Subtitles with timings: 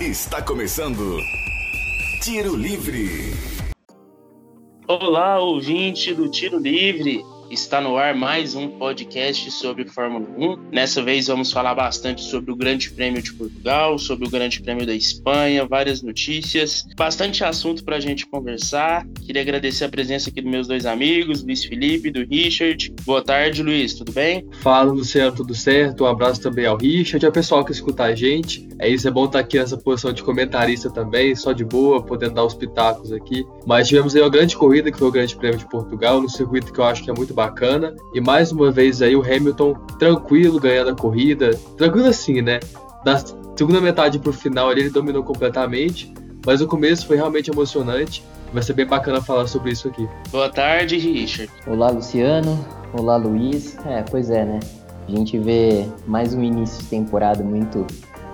[0.00, 1.18] Está começando
[2.22, 3.34] Tiro Livre.
[4.86, 7.20] Olá, ouvinte do Tiro Livre.
[7.50, 10.70] Está no ar mais um podcast sobre Fórmula 1.
[10.70, 14.86] Nessa vez vamos falar bastante sobre o Grande Prêmio de Portugal, sobre o Grande Prêmio
[14.86, 19.04] da Espanha, várias notícias, bastante assunto para a gente conversar.
[19.26, 22.94] Queria agradecer a presença aqui dos meus dois amigos, Luiz Felipe e do Richard.
[23.04, 24.46] Boa tarde, Luiz, tudo bem?
[24.60, 26.04] Fala, Luciano, tudo certo?
[26.04, 28.67] Um abraço também ao Richard e ao pessoal que escuta a gente.
[28.80, 32.34] É isso, é bom estar aqui nessa posição de comentarista também, só de boa, podendo
[32.34, 33.44] dar os pitacos aqui.
[33.66, 36.72] Mas tivemos aí uma grande corrida, que foi o Grande Prêmio de Portugal, no circuito
[36.72, 37.94] que eu acho que é muito bacana.
[38.14, 41.50] E mais uma vez aí o Hamilton tranquilo ganhando a corrida.
[41.76, 42.60] Tranquilo assim, né?
[43.04, 43.18] Da
[43.56, 46.12] segunda metade pro final ali, ele dominou completamente.
[46.46, 48.22] Mas o começo foi realmente emocionante.
[48.52, 50.08] Vai ser bem bacana falar sobre isso aqui.
[50.30, 51.50] Boa tarde, Richard.
[51.66, 52.64] Olá, Luciano.
[52.92, 53.76] Olá, Luiz.
[53.84, 54.60] É, pois é, né?
[55.06, 57.86] A gente vê mais um início de temporada muito,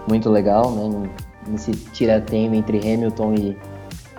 [0.08, 1.10] muito legal, né?
[1.46, 3.56] Nesse tiratema entre Hamilton e,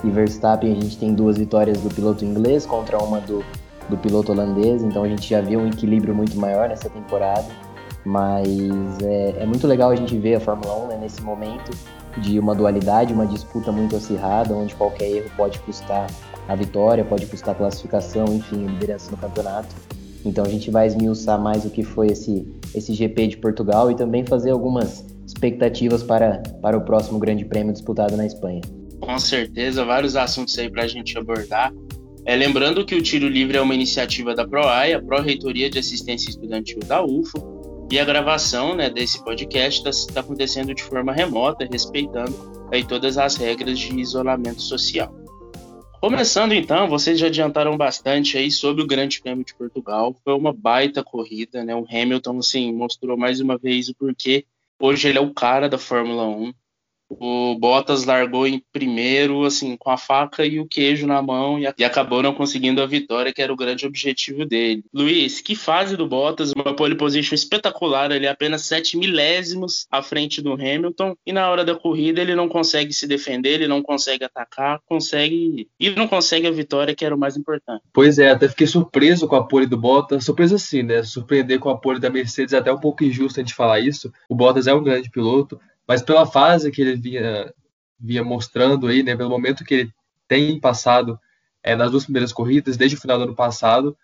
[0.04, 3.44] e Verstappen, a gente tem duas vitórias do piloto inglês contra uma do,
[3.90, 7.48] do piloto holandês, então a gente já viu um equilíbrio muito maior nessa temporada.
[8.06, 11.72] Mas é, é muito legal a gente ver a Fórmula 1 né, nesse momento
[12.18, 16.08] de uma dualidade, uma disputa muito acirrada, onde qualquer erro pode custar
[16.48, 19.76] a vitória, pode custar a classificação, enfim, a liderança no campeonato.
[20.24, 23.96] Então a gente vai esmiuçar mais o que foi esse, esse GP de Portugal e
[23.96, 25.04] também fazer algumas
[25.36, 28.62] expectativas para, para o próximo Grande Prêmio disputado na Espanha.
[29.02, 31.74] Com certeza, vários assuntos aí para a gente abordar.
[32.26, 36.30] É, lembrando que o Tiro Livre é uma iniciativa da PROAI, a Pró-Reitoria de Assistência
[36.30, 41.68] Estudantil da UFO, e a gravação né, desse podcast está tá acontecendo de forma remota,
[41.70, 42.34] respeitando
[42.72, 45.14] aí todas as regras de isolamento social.
[46.02, 50.16] Começando então, vocês já adiantaram bastante aí sobre o Grande Prêmio de Portugal.
[50.24, 51.76] Foi uma baita corrida, né?
[51.76, 54.46] O Hamilton assim mostrou mais uma vez o porquê
[54.80, 56.54] hoje ele é o cara da Fórmula 1.
[57.20, 61.66] O Bottas largou em primeiro, assim, com a faca e o queijo na mão e,
[61.84, 64.84] acabou não conseguindo a vitória, que era o grande objetivo dele.
[64.94, 70.02] Luiz, que fase do Bottas, uma pole position espetacular, ele é apenas 7 milésimos à
[70.02, 73.82] frente do Hamilton, e na hora da corrida ele não consegue se defender, ele não
[73.82, 77.84] consegue atacar, consegue e não consegue a vitória, que era o mais importante.
[77.94, 81.04] Pois é, até fiquei surpreso com a pole do Bottas, surpreso assim, né?
[81.04, 84.12] Surpreender com a pole da Mercedes é até um pouco injusto a gente falar isso.
[84.30, 87.54] O Bottas é um grande piloto, mas pela fase que ele vinha,
[88.00, 89.94] vinha mostrando aí, né, pelo momento que ele
[90.28, 91.20] tem passado
[91.64, 93.98] é, nas duas primeiras corridas, desde o final do ano passado,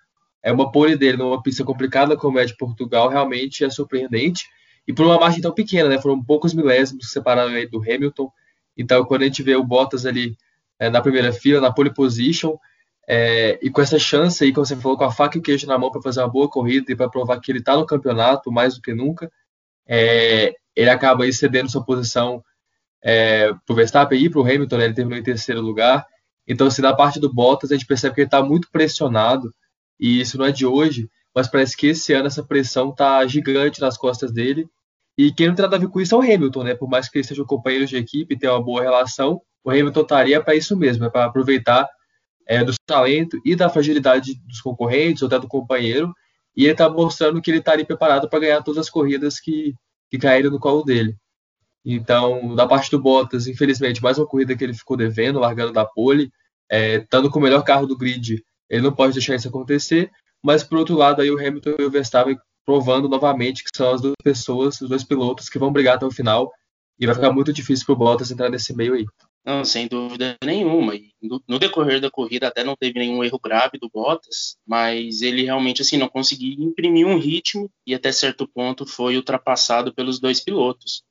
[0.43, 4.45] é uma pole dele numa pista complicada como é de Portugal, realmente é surpreendente.
[4.87, 8.31] E por uma margem tão pequena, né, foram poucos milésimos que separaram ele do Hamilton.
[8.75, 10.35] Então, quando a gente vê o Bottas ali
[10.79, 12.57] é, na primeira fila, na pole position,
[13.07, 15.67] é, e com essa chance aí, como você falou, com a faca e o queijo
[15.67, 18.51] na mão para fazer uma boa corrida e para provar que ele está no campeonato
[18.51, 19.31] mais do que nunca,
[19.87, 22.43] é, ele acaba aí cedendo sua posição
[23.03, 24.85] é, para o Verstappen e para o Hamilton, né?
[24.85, 26.05] ele terminou em terceiro lugar.
[26.47, 29.53] Então, assim, da parte do Bottas, a gente percebe que ele está muito pressionado,
[29.99, 33.79] e isso não é de hoje, mas parece que esse ano essa pressão está gigante
[33.79, 34.67] nas costas dele.
[35.17, 36.75] E quem não tem nada a ver com isso é o Hamilton, né?
[36.75, 40.01] Por mais que eles sejam companheiros de equipe e tenham uma boa relação, o Hamilton
[40.01, 41.87] estaria para isso mesmo, é para aproveitar
[42.47, 46.13] é, do talento e da fragilidade dos concorrentes ou até do companheiro,
[46.55, 49.73] e ele está mostrando que ele estaria preparado para ganhar todas as corridas que,
[50.11, 51.15] que caíram no colo dele.
[51.83, 55.85] Então, da parte do Bottas, infelizmente, mais uma corrida que ele ficou devendo, largando da
[55.85, 56.31] pole,
[56.69, 60.11] é, estando com o melhor carro do grid, ele não pode deixar isso acontecer,
[60.43, 64.01] mas por outro lado, aí o Hamilton e o Verstappen provando novamente que são as
[64.01, 66.51] duas pessoas, os dois pilotos que vão brigar até o final,
[66.99, 69.05] e vai ficar muito difícil para o Bottas entrar nesse meio aí.
[69.43, 70.93] Não, sem dúvida nenhuma.
[71.47, 75.81] No, decorrer da corrida até não teve nenhum erro grave do Bottas, mas ele realmente
[75.81, 81.03] assim não conseguiu imprimir um ritmo e até certo ponto foi ultrapassado pelos dois pilotos.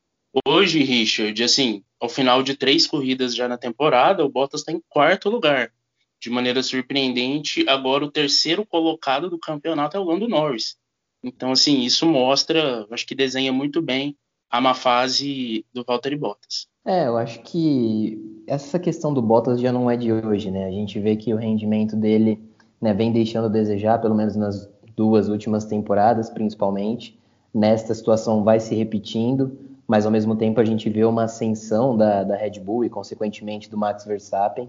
[0.47, 4.81] Hoje, Richard, assim, ao final de três corridas já na temporada, o Bottas está em
[4.89, 5.73] quarto lugar.
[6.21, 10.77] De maneira surpreendente, agora o terceiro colocado do campeonato é o Lando Norris.
[11.23, 14.17] Então, assim, isso mostra, acho que desenha muito bem
[14.49, 16.70] a má fase do Valtteri Bottas.
[16.85, 20.67] É, eu acho que essa questão do Bottas já não é de hoje, né?
[20.67, 22.43] A gente vê que o rendimento dele
[22.81, 27.19] né, vem deixando a desejar, pelo menos nas duas últimas temporadas, principalmente.
[27.53, 32.25] Nesta situação vai se repetindo, mas ao mesmo tempo a gente vê uma ascensão da,
[32.25, 34.69] da Red Bull e, consequentemente, do Max Verstappen.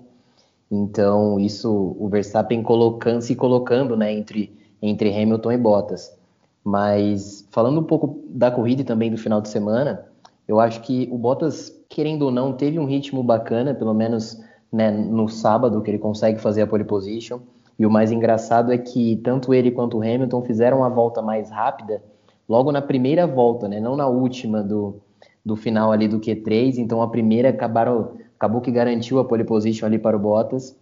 [0.69, 6.17] Então, isso, o Verstappen colocando, se colocando né, entre, entre Hamilton e Bottas.
[6.63, 10.05] Mas, falando um pouco da corrida e também do final de semana,
[10.47, 14.41] eu acho que o Bottas querendo ou não, teve um ritmo bacana, pelo menos
[14.71, 17.39] né, no sábado, que ele consegue fazer a pole position.
[17.77, 21.51] E o mais engraçado é que tanto ele quanto o Hamilton fizeram a volta mais
[21.51, 22.01] rápida
[22.47, 25.01] logo na primeira volta, né, não na última do,
[25.43, 29.85] do final ali do Q3, então a primeira acabaram, acabou que garantiu a pole position
[29.85, 30.77] ali para o Bottas.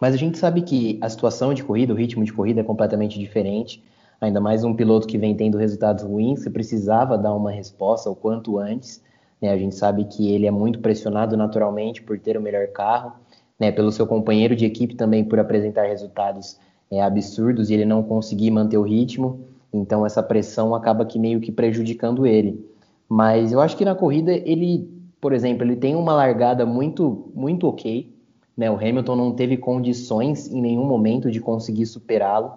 [0.00, 3.20] Mas a gente sabe que a situação de corrida, o ritmo de corrida é completamente
[3.20, 3.84] diferente.
[4.20, 8.16] Ainda mais um piloto que vem tendo resultados ruins, você precisava dar uma resposta o
[8.16, 9.03] quanto antes.
[9.40, 9.50] Né?
[9.50, 13.12] A gente sabe que ele é muito pressionado naturalmente por ter o melhor carro,
[13.58, 13.70] né?
[13.70, 16.58] pelo seu companheiro de equipe também por apresentar resultados
[16.90, 19.40] é, absurdos e ele não conseguir manter o ritmo.
[19.72, 22.64] Então essa pressão acaba que meio que prejudicando ele.
[23.08, 24.88] Mas eu acho que na corrida ele,
[25.20, 28.12] por exemplo, ele tem uma largada muito muito ok.
[28.56, 28.70] Né?
[28.70, 32.52] O Hamilton não teve condições em nenhum momento de conseguir superá-lo.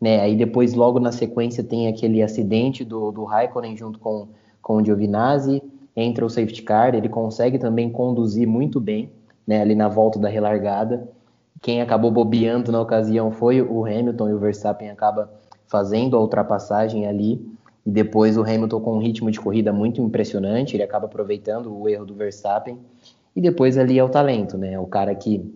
[0.00, 0.20] Né?
[0.20, 4.28] Aí depois, logo na sequência, tem aquele acidente do, do Raikkonen junto com,
[4.62, 5.62] com o Giovinazzi,
[5.96, 9.10] entra o safety car, ele consegue também conduzir muito bem
[9.50, 9.60] né?
[9.60, 11.08] ali na volta da relargada.
[11.60, 15.28] Quem acabou bobeando na ocasião foi o Hamilton e o Verstappen acaba
[15.66, 17.44] fazendo a ultrapassagem ali.
[17.84, 21.88] E depois o Hamilton com um ritmo de corrida muito impressionante, ele acaba aproveitando o
[21.88, 22.78] erro do Verstappen.
[23.34, 24.78] E depois ali é o talento, né?
[24.78, 25.52] O cara que,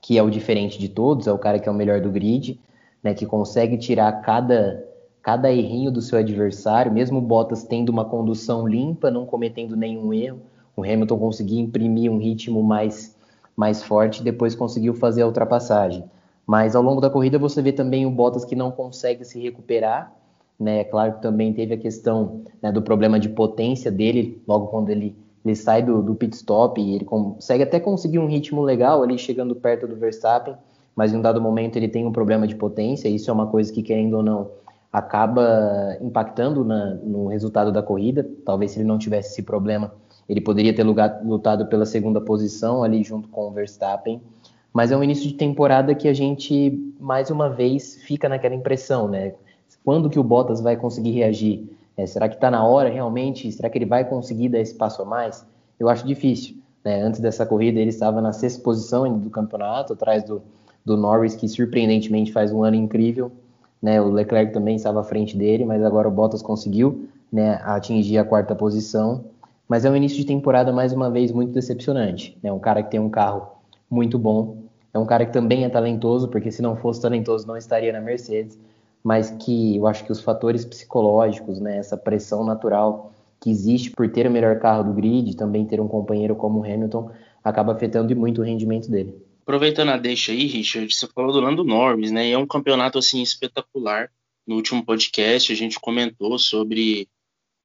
[0.00, 2.58] que é o diferente de todos, é o cara que é o melhor do grid,
[3.02, 3.12] né?
[3.12, 4.82] Que consegue tirar cada,
[5.22, 10.12] cada errinho do seu adversário, mesmo o Bottas tendo uma condução limpa, não cometendo nenhum
[10.12, 10.40] erro.
[10.76, 13.16] O Hamilton conseguia imprimir um ritmo mais,
[13.56, 16.04] mais forte e depois conseguiu fazer a ultrapassagem.
[16.46, 20.12] Mas ao longo da corrida você vê também o Bottas que não consegue se recuperar.
[20.58, 20.80] Né?
[20.80, 24.90] É claro que também teve a questão né, do problema de potência dele, logo quando
[24.90, 29.02] ele ele sai do, do pit stop e ele consegue até conseguir um ritmo legal
[29.02, 30.54] ali chegando perto do Verstappen,
[30.94, 33.72] mas em um dado momento ele tem um problema de potência, isso é uma coisa
[33.72, 34.50] que, querendo ou não,
[34.92, 38.28] acaba impactando na, no resultado da corrida.
[38.44, 39.92] Talvez se ele não tivesse esse problema,
[40.28, 44.20] ele poderia ter lugar, lutado pela segunda posição ali junto com o Verstappen.
[44.72, 49.08] Mas é um início de temporada que a gente, mais uma vez, fica naquela impressão,
[49.08, 49.34] né?
[49.84, 51.68] Quando que o Bottas vai conseguir reagir?
[51.96, 53.50] É, será que está na hora realmente?
[53.50, 55.44] Será que ele vai conseguir dar esse passo a mais?
[55.78, 56.56] Eu acho difícil.
[56.84, 57.02] Né?
[57.02, 60.42] Antes dessa corrida, ele estava na sexta posição do campeonato, atrás do,
[60.84, 63.32] do Norris, que surpreendentemente faz um ano incrível.
[63.82, 64.00] Né?
[64.00, 68.24] O Leclerc também estava à frente dele, mas agora o Bottas conseguiu né, atingir a
[68.24, 69.24] quarta posição.
[69.68, 72.36] Mas é um início de temporada, mais uma vez, muito decepcionante.
[72.42, 72.52] Né?
[72.52, 73.48] Um cara que tem um carro
[73.90, 74.58] muito bom,
[74.92, 78.00] é um cara que também é talentoso, porque se não fosse talentoso não estaria na
[78.00, 78.58] Mercedes
[79.02, 84.10] mas que eu acho que os fatores psicológicos, né, essa pressão natural que existe por
[84.10, 87.10] ter o melhor carro do grid, também ter um companheiro como o Hamilton,
[87.42, 89.16] acaba afetando muito o rendimento dele.
[89.50, 92.28] Aproveitando a deixa aí, Richard, você falou do Lando Norris, né?
[92.28, 94.08] E é um campeonato assim espetacular.
[94.46, 97.08] No último podcast a gente comentou sobre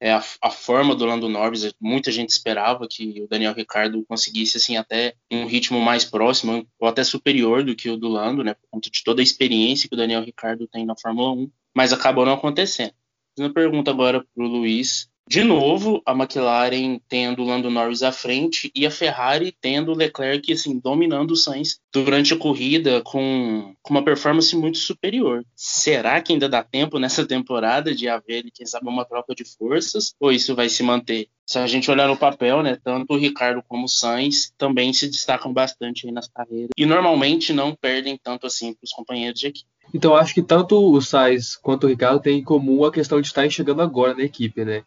[0.01, 4.57] é, a, a, forma do Lando Norris, muita gente esperava que o Daniel Ricardo conseguisse
[4.57, 8.55] assim até um ritmo mais próximo ou até superior do que o do Lando, né,
[8.55, 11.93] por conta de toda a experiência que o Daniel Ricardo tem na Fórmula 1, mas
[11.93, 12.95] acabou não acontecendo.
[13.37, 18.11] Uma pergunta agora para o Luiz, de novo, a McLaren tendo o Lando Norris à
[18.11, 23.73] frente e a Ferrari tendo o Leclerc assim, dominando o Sainz durante a corrida com,
[23.81, 25.43] com uma performance muito superior.
[25.55, 30.13] Será que ainda dá tempo nessa temporada de haver, quem sabe, uma troca de forças?
[30.19, 31.27] Ou isso vai se manter?
[31.43, 35.07] Se a gente olhar no papel, né, tanto o Ricardo como o Sainz também se
[35.07, 39.69] destacam bastante nas carreiras e normalmente não perdem tanto assim para os companheiros de equipe.
[39.93, 43.27] Então acho que tanto o Sainz quanto o Ricardo têm em comum a questão de
[43.27, 44.83] estar chegando agora na equipe, né?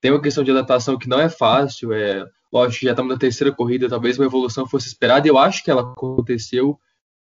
[0.00, 3.52] Tem uma questão de adaptação que não é fácil, é lógico já estamos na terceira
[3.52, 6.78] corrida, talvez uma evolução fosse esperada, e eu acho que ela aconteceu,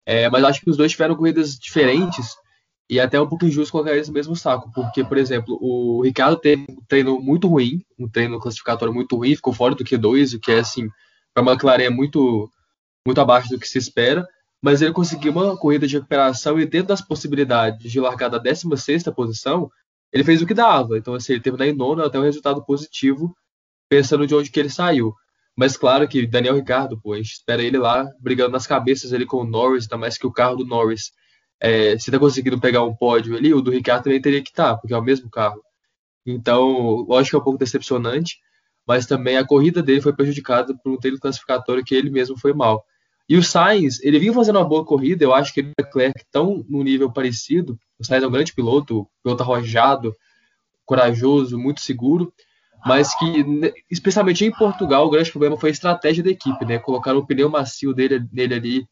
[0.06, 2.34] é, mas acho que os dois tiveram corridas diferentes,
[2.90, 6.36] e até um pouco injusto colocar eles no mesmo saco, porque, por exemplo, o Ricardo
[6.36, 10.40] teve um treino muito ruim, um treino classificatório muito ruim, ficou fora do Q2, o
[10.40, 10.88] que é, assim,
[11.32, 12.50] para uma McLaren é muito,
[13.06, 14.26] muito abaixo do que se espera,
[14.60, 19.04] mas ele conseguiu uma corrida de recuperação e dentro das possibilidades de largar da 16
[19.14, 19.70] posição,
[20.12, 20.98] ele fez o que dava.
[20.98, 23.34] Então, assim, ele teve na nona até um resultado positivo,
[23.88, 25.14] pensando de onde que ele saiu.
[25.56, 29.26] Mas claro que Daniel Ricardo, pô, a gente espera ele lá brigando nas cabeças ele
[29.26, 31.12] com o Norris, ainda mais que o carro do Norris,
[31.60, 34.74] é, se tá conseguindo pegar um pódio ali, o do Ricardo também teria que estar,
[34.74, 35.62] tá, porque é o mesmo carro.
[36.26, 38.38] Então, lógico que é um pouco decepcionante,
[38.86, 42.52] mas também a corrida dele foi prejudicada por um treino classificatório que ele mesmo foi
[42.52, 42.84] mal.
[43.32, 45.82] E o Sainz, ele vinha fazendo uma boa corrida, eu acho que ele e o
[45.82, 47.78] Leclerc estão num nível parecido.
[47.98, 50.14] O Sainz é um grande piloto, piloto arrojado,
[50.84, 52.30] corajoso, muito seguro,
[52.84, 53.42] mas que,
[53.90, 56.78] especialmente em Portugal, o grande problema foi a estratégia da equipe, né?
[56.78, 58.16] Colocaram o pneu macio dele,
[58.54, 58.86] ali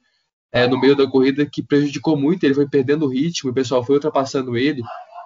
[0.50, 3.84] é, no meio da corrida, que prejudicou muito, ele foi perdendo o ritmo, o pessoal
[3.84, 4.80] foi ultrapassando ele.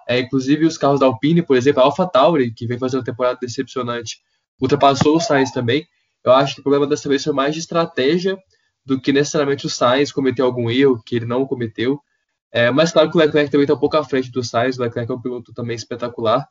[0.09, 3.39] É, inclusive os carros da Alpine, por exemplo, a AlphaTauri, que vem fazendo uma temporada
[3.41, 4.19] decepcionante,
[4.61, 5.87] ultrapassou o Sainz também.
[6.25, 8.37] Eu acho que o problema dessa vez foi mais de estratégia
[8.85, 12.01] do que necessariamente o Sainz cometeu algum erro que ele não cometeu.
[12.53, 14.83] É, mas claro que o Leclerc também está um pouco à frente do Sainz, o
[14.83, 16.49] Leclerc é um piloto também espetacular.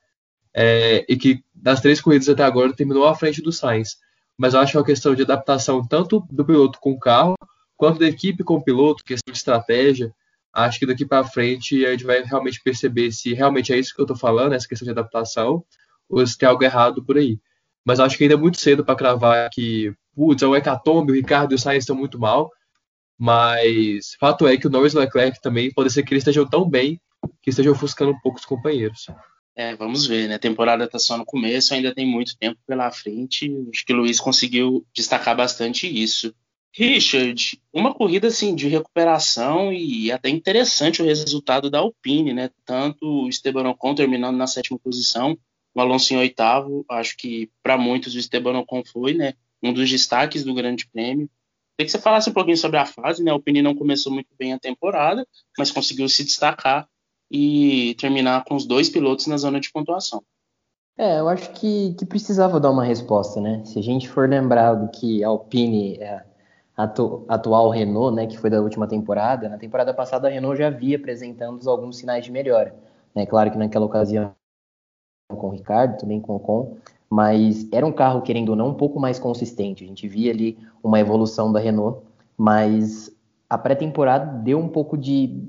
[0.53, 3.97] é, e que das três corridas até agora terminou à frente do Sainz.
[4.37, 7.35] Mas eu acho que é uma questão de adaptação tanto do piloto com o carro,
[7.75, 10.13] quanto da equipe com o piloto, questão de estratégia.
[10.53, 14.01] Acho que daqui para frente a gente vai realmente perceber se realmente é isso que
[14.01, 15.63] eu estou falando, essa questão de adaptação,
[16.07, 17.39] ou se tem algo errado por aí.
[17.85, 21.15] Mas acho que ainda é muito cedo para cravar que, putz, é o Hecatombe, o
[21.15, 22.51] Ricardo e o Sainz estão muito mal.
[23.17, 26.47] Mas fato é que o Norris e o Leclerc também pode ser que eles estejam
[26.47, 26.99] tão bem
[27.41, 29.07] que estejam ofuscando um pouco os companheiros.
[29.55, 30.35] É, vamos ver, né?
[30.35, 33.53] A temporada está só no começo, ainda tem muito tempo pela frente.
[33.71, 36.33] Acho que o Luiz conseguiu destacar bastante isso.
[36.75, 42.49] Richard, uma corrida assim de recuperação e até interessante o resultado da Alpine, né?
[42.65, 45.37] Tanto o Esteban Ocon terminando na sétima posição,
[45.75, 46.83] o Alonso em oitavo.
[46.89, 49.35] Acho que para muitos o Esteban Ocon foi, né?
[49.63, 51.29] Um dos destaques do Grande Prêmio.
[51.75, 53.31] Queria que você falasse um pouquinho sobre a fase, né?
[53.31, 55.25] A Alpine não começou muito bem a temporada,
[55.57, 56.87] mas conseguiu se destacar
[57.31, 60.21] e terminar com os dois pilotos na zona de pontuação.
[60.95, 63.63] É, eu acho que, que precisava dar uma resposta, né?
[63.65, 66.23] Se a gente for lembrar do que a Alpine é
[66.77, 70.57] a atu, atual Renault, né, que foi da última temporada, na temporada passada a Renault
[70.57, 72.75] já havia apresentando alguns sinais de melhora.
[73.15, 73.25] Né?
[73.25, 74.35] Claro que naquela ocasião
[75.29, 76.77] com o Ricardo, também com o Ocon,
[77.13, 79.83] mas era um carro, querendo ou não, um pouco mais consistente.
[79.83, 81.99] A gente via ali uma evolução da Renault,
[82.35, 83.15] mas
[83.47, 85.39] a pré-temporada deu um pouco de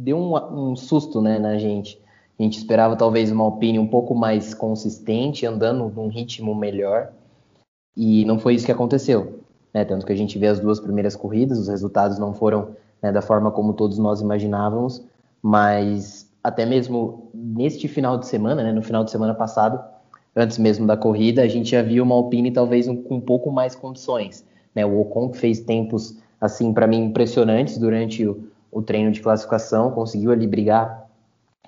[0.00, 2.00] deu um, um susto né, na gente.
[2.38, 7.10] A gente esperava talvez uma Alpine um pouco mais consistente, andando num ritmo melhor,
[7.96, 9.40] e não foi isso que aconteceu.
[9.74, 9.84] Né?
[9.84, 12.68] Tanto que a gente vê as duas primeiras corridas, os resultados não foram
[13.02, 15.04] né, da forma como todos nós imaginávamos,
[15.42, 19.82] mas até mesmo neste final de semana, né, no final de semana passado,
[20.34, 23.50] antes mesmo da corrida, a gente já viu uma Alpine talvez um, com um pouco
[23.50, 24.44] mais condições.
[24.74, 24.84] Né?
[24.84, 30.30] O Ocon fez tempos, assim, para mim, impressionantes durante o, o treino de classificação, conseguiu
[30.30, 31.08] ali brigar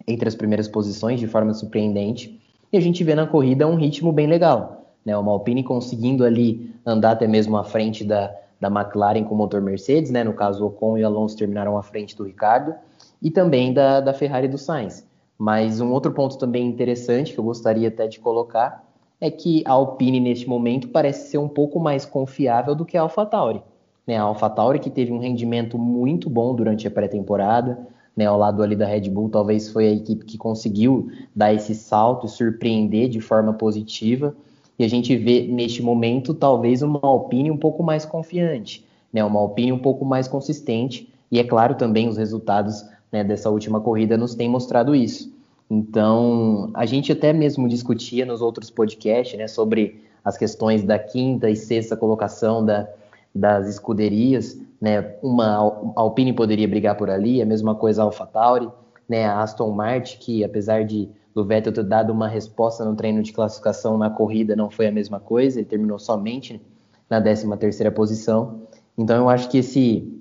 [0.06, 2.40] entre as primeiras posições de forma surpreendente.
[2.72, 4.86] E a gente vê na corrida um ritmo bem legal.
[5.04, 5.16] Né?
[5.16, 9.60] Uma Alpine conseguindo ali andar até mesmo à frente da, da McLaren com o motor
[9.60, 10.24] Mercedes, né?
[10.24, 12.74] no caso Ocon e Alonso terminaram à frente do Ricardo,
[13.20, 15.06] e também da, da Ferrari do Sainz.
[15.42, 18.88] Mas um outro ponto também interessante que eu gostaria até de colocar
[19.20, 23.02] é que a Alpine neste momento parece ser um pouco mais confiável do que a
[23.02, 23.60] AlphaTauri.
[24.06, 27.76] Né, a AlphaTauri que teve um rendimento muito bom durante a pré-temporada,
[28.16, 31.74] né, ao lado ali da Red Bull, talvez foi a equipe que conseguiu dar esse
[31.74, 34.36] salto e surpreender de forma positiva.
[34.78, 39.40] E a gente vê neste momento talvez uma Alpine um pouco mais confiante, né, uma
[39.40, 41.12] Alpine um pouco mais consistente.
[41.32, 45.31] E é claro também os resultados né, dessa última corrida nos têm mostrado isso.
[45.72, 51.48] Então a gente até mesmo discutia nos outros podcasts né, sobre as questões da quinta
[51.48, 52.86] e sexta colocação da,
[53.34, 55.14] das escuderias, né?
[55.22, 55.56] Uma
[55.96, 58.68] Alpine poderia brigar por ali, a mesma coisa a AlphaTauri,
[59.08, 59.24] né?
[59.24, 63.32] A Aston Martin, que apesar de do Vettel ter dado uma resposta no treino de
[63.32, 66.60] classificação na corrida, não foi a mesma coisa, ele terminou somente
[67.08, 68.64] na 13 terceira posição.
[68.98, 70.20] Então eu acho que esse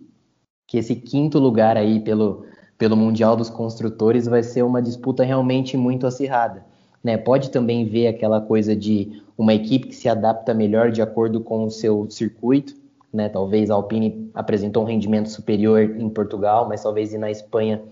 [0.65, 2.45] que esse quinto lugar aí pelo
[2.81, 6.65] pelo Mundial dos Construtores vai ser uma disputa realmente muito acirrada.
[7.03, 7.15] Né?
[7.15, 11.65] Pode também ver aquela coisa de uma equipe que se adapta melhor de acordo com
[11.65, 12.73] o seu circuito,
[13.13, 13.29] né?
[13.29, 17.83] Talvez a Alpine apresentou um rendimento superior em Portugal, mas talvez na Espanha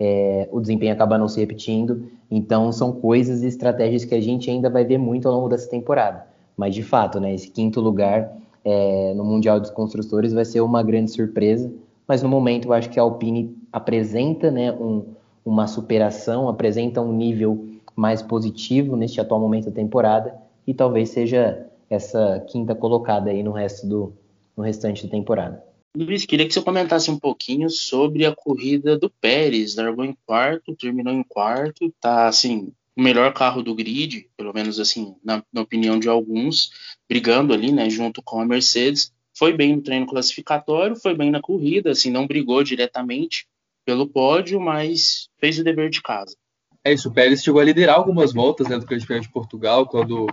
[0.00, 2.04] é, o desempenho acaba não se repetindo.
[2.30, 5.68] Então são coisas e estratégias que a gente ainda vai ver muito ao longo dessa
[5.68, 6.24] temporada.
[6.56, 8.32] Mas de fato, né, esse quinto lugar
[8.64, 11.70] é, no Mundial dos Construtores vai ser uma grande surpresa.
[12.06, 17.12] Mas no momento eu acho que a Alpine apresenta né, um, uma superação, apresenta um
[17.12, 20.34] nível mais positivo neste atual momento da temporada
[20.66, 24.12] e talvez seja essa quinta colocada aí no resto do,
[24.56, 25.64] no restante da temporada.
[25.96, 29.74] Luiz, queria que você comentasse um pouquinho sobre a corrida do Pérez.
[29.74, 34.78] Largou em quarto, terminou em quarto, tá assim, o melhor carro do grid, pelo menos
[34.78, 36.70] assim, na, na opinião de alguns,
[37.08, 39.12] brigando ali, né, junto com a Mercedes.
[39.36, 43.46] Foi bem no treino classificatório, foi bem na corrida, assim, não brigou diretamente
[43.88, 46.36] pelo pódio, mas fez o dever de casa.
[46.84, 49.86] É isso, o Pérez chegou a liderar algumas voltas né, do Grande Prêmio de Portugal,
[49.86, 50.26] quando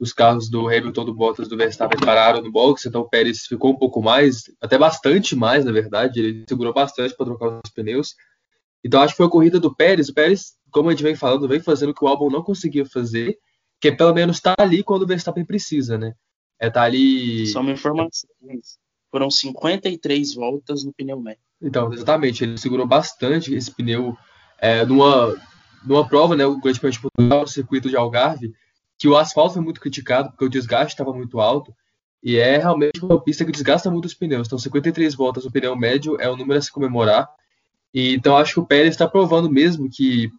[0.00, 3.72] os carros do Hamilton, do Bottas, do Verstappen pararam no box, então o Pérez ficou
[3.72, 8.14] um pouco mais, até bastante mais, na verdade, ele segurou bastante para trocar os pneus.
[8.82, 10.08] Então acho que foi a corrida do Pérez.
[10.08, 12.86] O Pérez, como a gente vem falando, vem fazendo o que o Albon não conseguia
[12.86, 13.36] fazer,
[13.78, 16.14] que é pelo menos estar tá ali quando o Verstappen precisa, né?
[16.58, 17.46] É estar tá ali.
[17.48, 18.30] Só uma informação.
[19.16, 21.40] Foram 53 voltas no pneu médio.
[21.62, 24.14] Então, exatamente, ele segurou bastante esse pneu
[24.58, 25.34] é, numa,
[25.86, 26.44] numa prova, né?
[26.44, 28.52] O Grande Prêmio de Portugal, o circuito de Algarve,
[28.98, 31.74] que o asfalto foi muito criticado porque o desgaste estava muito alto.
[32.22, 34.48] E é realmente uma pista que desgasta muito os pneus.
[34.48, 37.26] Então, 53 voltas no pneu médio é um número a se comemorar.
[37.94, 40.30] E, então, acho que o Pérez está provando mesmo que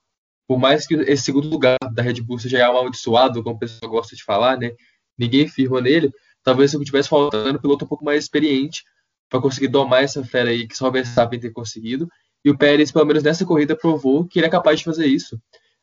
[0.48, 4.16] por mais que esse segundo lugar da Red Bull seja amaldiçoado, como o pessoal gosta
[4.16, 4.70] de falar, né?
[5.18, 6.14] Ninguém firma nele.
[6.48, 8.86] Talvez se tivesse faltando um piloto um pouco mais experiente
[9.30, 12.08] para conseguir domar essa fera aí que só o Verstappen ter conseguido.
[12.46, 15.38] E o Pérez, pelo menos nessa corrida, provou que ele é capaz de fazer isso.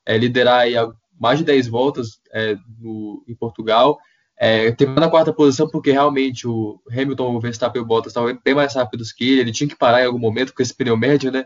[0.06, 0.73] É, liderar aí
[1.21, 3.99] mais de 10 voltas é, no, em Portugal.
[4.38, 8.40] É, terminou na quarta posição porque realmente o Hamilton, o Verstappen e o Bottas estavam
[8.42, 9.40] bem mais rápidos que ele.
[9.42, 11.44] Ele tinha que parar em algum momento com esse pneu médio, né?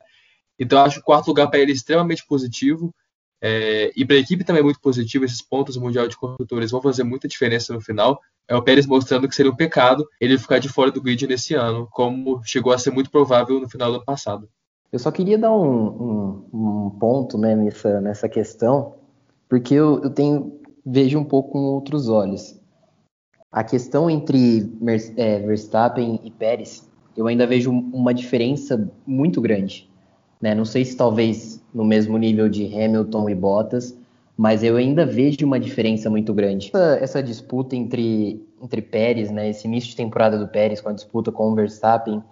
[0.57, 2.95] Então acho o quarto lugar para ele extremamente positivo.
[3.41, 6.71] É, e para a equipe também é muito positivo, esses pontos do Mundial de Construtores
[6.71, 8.21] vão fazer muita diferença no final.
[8.49, 11.55] É o Pérez mostrando que seria um pecado ele ficar de fora do grid nesse
[11.55, 14.49] ano, como chegou a ser muito provável no final do ano passado.
[14.91, 18.95] Eu só queria dar um, um, um ponto né, nessa, nessa questão,
[19.49, 22.59] porque eu, eu tenho, vejo um pouco com outros olhos.
[23.53, 24.73] A questão entre
[25.17, 29.91] é, Verstappen e Pérez, eu ainda vejo uma diferença muito grande.
[30.41, 30.55] Né?
[30.55, 33.97] Não sei se talvez no mesmo nível de Hamilton e Bottas,
[34.37, 36.69] mas eu ainda vejo uma diferença muito grande.
[36.69, 40.93] Essa, essa, disputa entre, entre Pérez, né, esse início de temporada do Pérez com a
[40.93, 42.23] disputa com o Verstappen,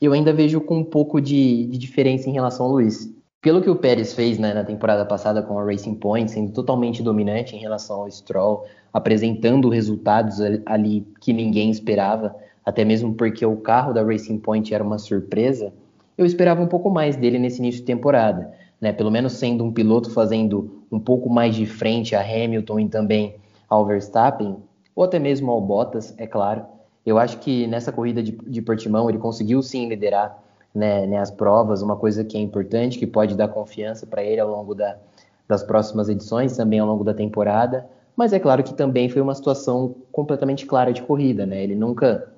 [0.00, 3.12] eu ainda vejo com um pouco de, de diferença em relação ao Luiz.
[3.40, 7.02] Pelo que o Pérez fez né, na temporada passada com a Racing Point, sendo totalmente
[7.02, 12.34] dominante em relação ao Stroll, apresentando resultados ali que ninguém esperava,
[12.64, 15.72] até mesmo porque o carro da Racing Point era uma surpresa,
[16.16, 18.92] eu esperava um pouco mais dele nesse início de temporada, né?
[18.92, 23.36] Pelo menos sendo um piloto fazendo um pouco mais de frente a Hamilton e também
[23.68, 24.56] ao Verstappen,
[24.94, 26.64] ou até mesmo ao Bottas, é claro.
[27.04, 30.42] Eu acho que nessa corrida de, de Portimão ele conseguiu sim liderar
[30.74, 34.40] né, né, as provas, uma coisa que é importante, que pode dar confiança para ele
[34.40, 34.96] ao longo da,
[35.48, 37.86] das próximas edições, também ao longo da temporada.
[38.16, 41.62] Mas é claro que também foi uma situação completamente clara de corrida, né?
[41.62, 42.32] Ele nunca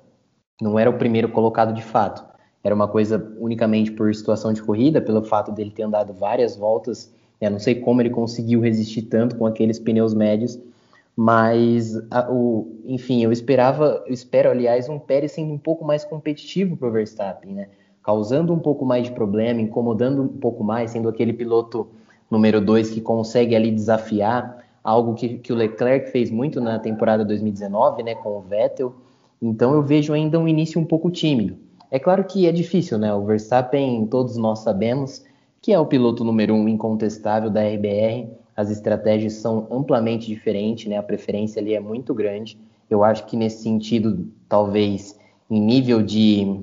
[0.61, 2.29] não era o primeiro colocado de fato
[2.63, 7.13] era uma coisa unicamente por situação de corrida, pelo fato dele ter andado várias voltas.
[7.39, 7.49] Né?
[7.49, 10.59] Não sei como ele conseguiu resistir tanto com aqueles pneus médios,
[11.15, 16.03] mas a, o, enfim, eu esperava, eu espero, aliás, um Pérez sendo um pouco mais
[16.03, 17.67] competitivo para o Verstappen, né?
[18.03, 21.87] causando um pouco mais de problema, incomodando um pouco mais, sendo aquele piloto
[22.29, 27.23] número dois que consegue ali desafiar algo que, que o Leclerc fez muito na temporada
[27.25, 28.95] 2019, né, com o Vettel.
[29.41, 31.57] Então eu vejo ainda um início um pouco tímido.
[31.91, 33.13] É claro que é difícil, né?
[33.13, 35.25] O Verstappen, todos nós sabemos
[35.61, 38.29] que é o piloto número um incontestável da RBR.
[38.55, 40.97] As estratégias são amplamente diferentes, né?
[40.97, 42.57] A preferência ali é muito grande.
[42.89, 46.61] Eu acho que nesse sentido, talvez em nível de,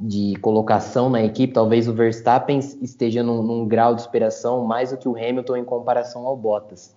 [0.00, 4.96] de colocação na equipe, talvez o Verstappen esteja num, num grau de superação mais do
[4.96, 6.96] que o Hamilton em comparação ao Bottas.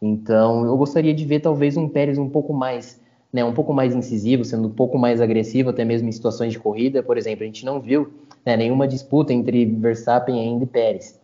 [0.00, 3.00] Então, eu gostaria de ver talvez um Pérez um pouco mais
[3.32, 6.58] né, um pouco mais incisivo, sendo um pouco mais agressivo, até mesmo em situações de
[6.58, 7.02] corrida.
[7.02, 8.12] Por exemplo, a gente não viu
[8.44, 11.18] né, nenhuma disputa entre Verstappen ainda e Pérez.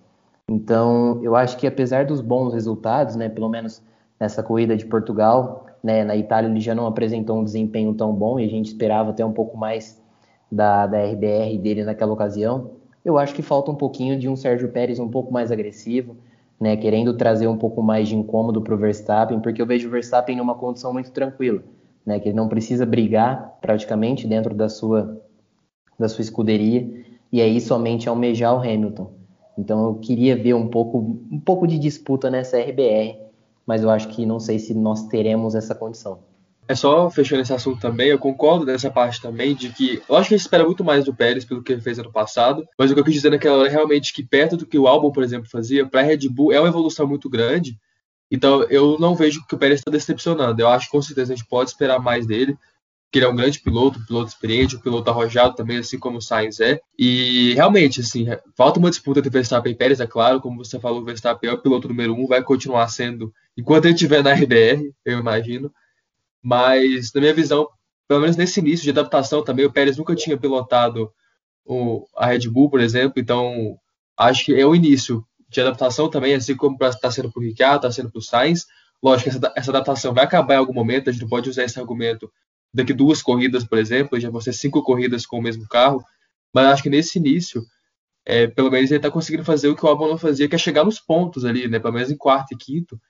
[0.48, 3.82] Então, eu acho que apesar dos bons resultados, né, pelo menos
[4.18, 8.40] nessa corrida de Portugal, né, na Itália ele já não apresentou um desempenho tão bom
[8.40, 10.00] e a gente esperava até um pouco mais
[10.50, 12.70] da, da RBR dele naquela ocasião.
[13.04, 16.16] Eu acho que falta um pouquinho de um Sérgio Pérez um pouco mais agressivo,
[16.58, 19.90] né, querendo trazer um pouco mais de incômodo para o Verstappen, porque eu vejo o
[19.90, 21.62] Verstappen numa condição muito tranquila
[22.08, 25.20] né, que ele não precisa brigar praticamente dentro da sua,
[25.98, 29.12] da sua escuderia, e aí somente almejar o Hamilton.
[29.58, 33.18] Então eu queria ver um pouco, um pouco de disputa nessa RBR,
[33.66, 36.20] mas eu acho que não sei se nós teremos essa condição.
[36.66, 40.28] É só fechando esse assunto também, eu concordo nessa parte também de que eu acho
[40.28, 42.90] que a gente espera muito mais do Pérez pelo que ele fez ano passado, mas
[42.90, 45.10] o que eu quis dizer naquela hora é realmente que perto do que o álbum,
[45.10, 47.78] por exemplo, fazia, para a Red Bull é uma evolução muito grande,
[48.30, 50.60] então eu não vejo que o Pérez está decepcionando.
[50.60, 52.56] Eu acho que com certeza a gente pode esperar mais dele,
[53.10, 56.18] que ele é um grande piloto, um piloto experiente, um piloto arrojado também, assim como
[56.18, 56.78] o Sainz é.
[56.98, 61.00] E realmente, assim, falta uma disputa entre Verstappen e Pérez, é claro, como você falou,
[61.00, 64.92] o Verstappen é o piloto número um, vai continuar sendo enquanto ele estiver na RBR,
[65.04, 65.72] eu imagino.
[66.42, 67.68] Mas, na minha visão,
[68.06, 71.10] pelo menos nesse início de adaptação também, o Pérez nunca tinha pilotado
[71.64, 73.78] o, a Red Bull, por exemplo, então
[74.16, 77.76] acho que é o início de adaptação também, assim como está sendo para o Ricciardo,
[77.76, 78.66] está sendo para o Sainz.
[79.02, 81.64] Lógico que essa, essa, adaptação vai acabar em algum momento, a gente não pode usar
[81.64, 82.30] esse argumento
[82.74, 86.04] daqui duas corridas, por exemplo, já vão ser cinco corridas com o mesmo carro,
[86.52, 87.62] mas acho que nesse início,
[88.26, 90.58] é, pelo menos ele está conseguindo fazer o que o Albon não fazia, que é
[90.58, 93.00] chegar nos pontos ali, né, pelo menos em quarto e quinto,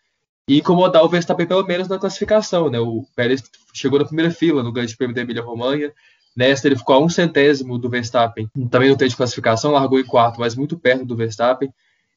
[0.46, 3.42] e incomodar o Verstappen pelo menos na classificação, né, o Pérez
[3.74, 5.92] chegou na primeira fila no Grande Prêmio da Emília-Romanha,
[6.38, 10.04] Nesta ele ficou a um centésimo do Verstappen, também não tem de classificação, largou em
[10.04, 11.68] quarto, mas muito perto do Verstappen,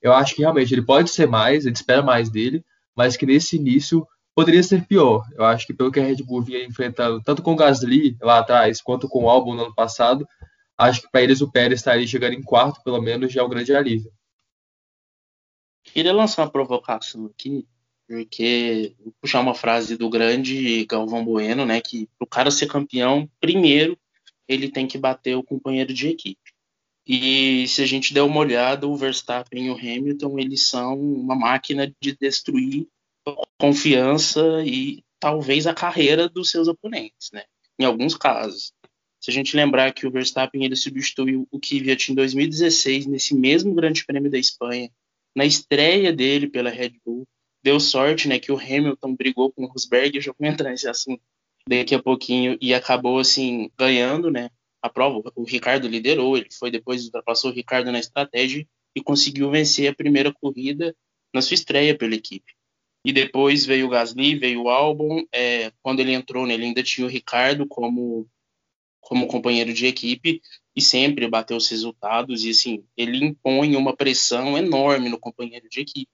[0.02, 2.64] eu acho que realmente ele pode ser mais, gente espera mais dele,
[2.96, 5.24] mas que nesse início poderia ser pior.
[5.36, 8.40] Eu acho que pelo que a Red Bull vinha enfrentando, tanto com o Gasly lá
[8.40, 10.28] atrás, quanto com o Albon no ano passado,
[10.78, 13.50] acho que para eles o Pérez estaria chegando em quarto, pelo menos, já é um
[13.50, 14.12] grande alívio.
[15.84, 17.68] Queria lançar uma provocação aqui,
[18.08, 23.30] porque vou puxar uma frase do grande Galvão Bueno, né, que o cara ser campeão,
[23.40, 23.98] primeiro
[24.48, 26.41] ele tem que bater o companheiro de equipe.
[27.08, 31.36] E se a gente der uma olhada, o Verstappen e o Hamilton, eles são uma
[31.36, 32.88] máquina de destruir
[33.60, 37.44] confiança e talvez a carreira dos seus oponentes, né?
[37.80, 38.74] Em alguns casos.
[39.20, 43.74] Se a gente lembrar que o Verstappen ele substituiu o Kvyat em 2016 nesse mesmo
[43.76, 44.90] Grande Prêmio da Espanha,
[45.36, 47.28] na estreia dele pela Red Bull,
[47.64, 50.90] deu sorte, né, que o Hamilton brigou com o Rosberg, eu já vou entrar nesse
[50.90, 51.22] assunto
[51.68, 54.50] daqui a pouquinho e acabou assim ganhando, né,
[54.82, 55.32] a prova.
[55.36, 59.96] O Ricardo liderou, ele foi depois ultrapassou o Ricardo na estratégia e conseguiu vencer a
[59.96, 60.96] primeira corrida
[61.34, 62.54] na sua estreia pela equipe.
[63.06, 65.24] E depois veio o Gasly, veio o Albon.
[65.34, 68.28] É, quando ele entrou, ele ainda tinha o Ricardo como
[69.02, 70.41] como companheiro de equipe
[70.76, 75.82] e sempre bateu os resultados e assim ele impõe uma pressão enorme no companheiro de
[75.82, 76.12] equipe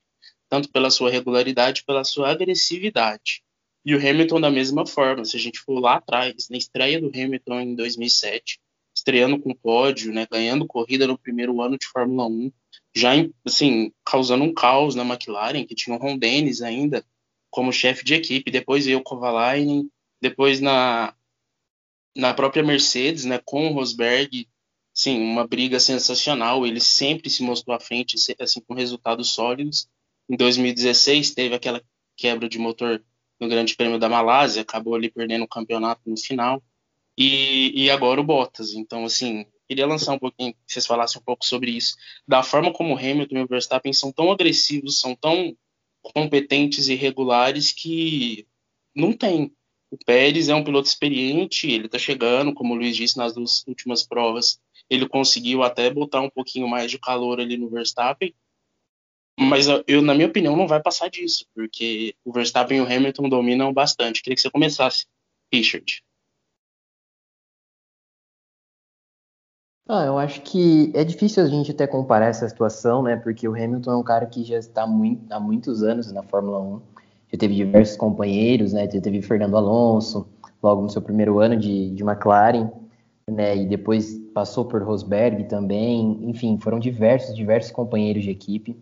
[0.50, 3.44] tanto pela sua regularidade pela sua agressividade
[3.88, 7.08] e o Hamilton da mesma forma se a gente for lá atrás na estreia do
[7.08, 8.60] Hamilton em 2007
[8.96, 12.52] estreando com pódio né ganhando corrida no primeiro ano de Fórmula 1
[12.96, 13.12] já
[13.46, 17.04] assim causando um caos na McLaren que tinha o Ron Dennis ainda
[17.50, 19.90] como chefe de equipe depois veio o Kovalainen
[20.22, 21.16] depois na
[22.18, 24.50] na própria Mercedes, né, com o Rosberg,
[24.92, 26.66] sim, uma briga sensacional.
[26.66, 29.88] Ele sempre se mostrou à frente, assim, com resultados sólidos.
[30.28, 31.82] Em 2016 teve aquela
[32.18, 33.04] quebra de motor
[33.40, 36.62] no Grande Prêmio da Malásia, acabou ali perdendo o campeonato no final.
[37.18, 38.74] E, e agora o Bottas.
[38.74, 41.96] Então, assim, queria lançar um pouquinho, que vocês falassem um pouco sobre isso,
[42.28, 45.56] da forma como o Hamilton e o Verstappen são tão agressivos, são tão
[46.02, 48.48] competentes e regulares que
[48.96, 49.52] não tem
[49.90, 53.64] o Pérez é um piloto experiente, ele está chegando, como o Luiz disse nas duas
[53.68, 58.34] últimas provas, ele conseguiu até botar um pouquinho mais de calor ali no Verstappen,
[59.40, 63.30] mas eu, na minha opinião, não vai passar disso, porque o Verstappen e o Hamilton
[63.30, 64.22] dominam bastante.
[64.22, 65.06] Queria que você começasse,
[65.54, 66.04] Richard.
[69.90, 73.16] Ah, eu acho que é difícil a gente até comparar essa situação, né?
[73.16, 76.60] Porque o Hamilton é um cara que já está muito, há muitos anos na Fórmula
[76.60, 76.82] 1
[77.32, 78.90] já teve diversos companheiros, né?
[78.90, 80.28] Já teve Fernando Alonso,
[80.62, 82.70] logo no seu primeiro ano de, de McLaren,
[83.30, 83.56] né?
[83.56, 86.20] E depois passou por Rosberg também.
[86.24, 88.78] Enfim, foram diversos, diversos companheiros de equipe.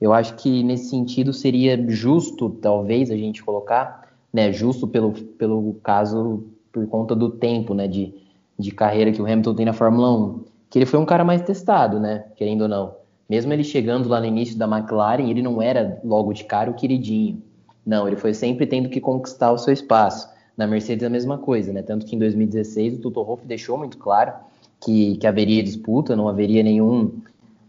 [0.00, 4.52] Eu acho que nesse sentido seria justo, talvez, a gente colocar, né?
[4.52, 7.86] Justo pelo, pelo caso, por conta do tempo, né?
[7.86, 8.14] De,
[8.58, 10.44] de carreira que o Hamilton tem na Fórmula 1.
[10.68, 12.24] Que ele foi um cara mais testado, né?
[12.36, 12.94] Querendo ou não.
[13.28, 16.74] Mesmo ele chegando lá no início da McLaren, ele não era logo de cara o
[16.74, 17.42] queridinho.
[17.86, 20.28] Não, ele foi sempre tendo que conquistar o seu espaço.
[20.56, 21.82] Na Mercedes a mesma coisa, né?
[21.82, 24.32] Tanto que em 2016 o Toto Wolff deixou muito claro
[24.80, 27.12] que, que haveria disputa, não haveria nenhum,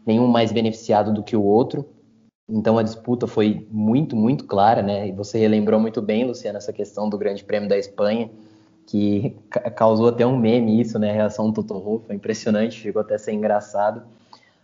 [0.06, 1.86] nenhum mais beneficiado do que o outro.
[2.48, 5.08] Então a disputa foi muito, muito clara, né?
[5.08, 8.30] E você relembrou muito bem, Luciano, essa questão do Grande Prêmio da Espanha,
[8.86, 9.36] que
[9.76, 11.10] causou até um meme isso, né?
[11.10, 14.04] A reação do Toto foi impressionante, chegou até a ser engraçado.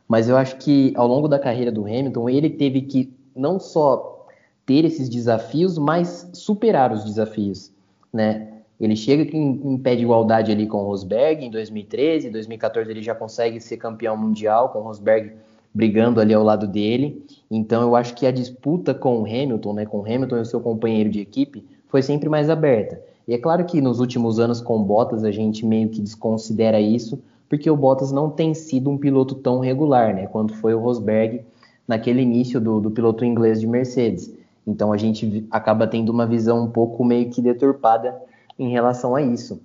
[0.07, 4.27] Mas eu acho que ao longo da carreira do Hamilton, ele teve que não só
[4.65, 7.71] ter esses desafios, mas superar os desafios,
[8.13, 8.47] né?
[8.79, 12.89] Ele chega em, em pé de igualdade ali com o Rosberg em 2013, em 2014
[12.89, 15.33] ele já consegue ser campeão mundial com o Rosberg
[15.73, 17.25] brigando ali ao lado dele.
[17.49, 20.45] Então eu acho que a disputa com o Hamilton, né, com o Hamilton e o
[20.45, 23.01] seu companheiro de equipe, foi sempre mais aberta.
[23.27, 26.79] E é claro que nos últimos anos com o Bottas a gente meio que desconsidera
[26.79, 30.79] isso, porque o Bottas não tem sido um piloto tão regular, né, quanto foi o
[30.79, 31.41] Rosberg
[31.87, 34.33] naquele início do, do piloto inglês de Mercedes.
[34.65, 38.19] Então a gente acaba tendo uma visão um pouco meio que deturpada
[38.57, 39.61] em relação a isso.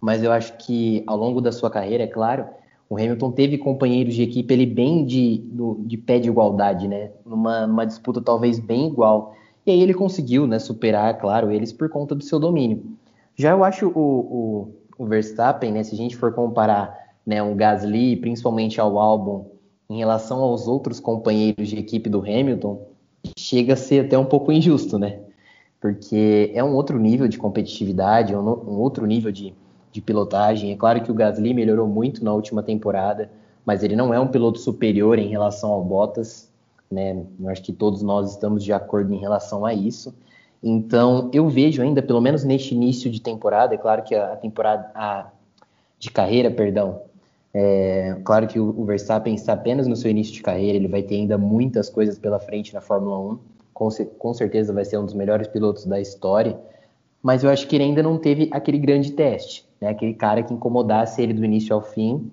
[0.00, 2.46] Mas eu acho que ao longo da sua carreira, é claro,
[2.88, 5.44] o Hamilton teve companheiros de equipe ele bem de,
[5.80, 7.10] de pé de igualdade, né?
[7.24, 9.34] Numa, numa disputa talvez bem igual.
[9.66, 12.84] E aí ele conseguiu né, superar, claro, eles por conta do seu domínio.
[13.34, 16.94] Já eu acho o, o, o Verstappen, né, se a gente for comparar
[17.26, 19.50] né, um Gasly, principalmente ao Albon,
[19.88, 22.86] em relação aos outros companheiros de equipe do Hamilton,
[23.38, 25.20] chega a ser até um pouco injusto, né?
[25.80, 29.54] Porque é um outro nível de competitividade, é um, um outro nível de,
[29.94, 30.72] de pilotagem.
[30.72, 33.30] É claro que o Gasly melhorou muito na última temporada,
[33.64, 36.50] mas ele não é um piloto superior em relação ao Bottas,
[36.90, 37.24] né?
[37.40, 40.12] Eu acho que todos nós estamos de acordo em relação a isso.
[40.60, 44.90] Então, eu vejo ainda, pelo menos neste início de temporada, é claro que a temporada
[44.96, 45.28] a,
[45.96, 47.02] de carreira, perdão,
[47.52, 51.14] é, claro que o, Verstappen está apenas no seu início de carreira, ele vai ter
[51.14, 53.38] ainda muitas coisas pela frente na Fórmula 1,
[53.72, 56.58] com, com certeza vai ser um dos melhores pilotos da história,
[57.22, 59.90] mas eu acho que ele ainda não teve aquele grande teste, né?
[59.90, 62.30] aquele cara que incomodasse ele do início ao fim.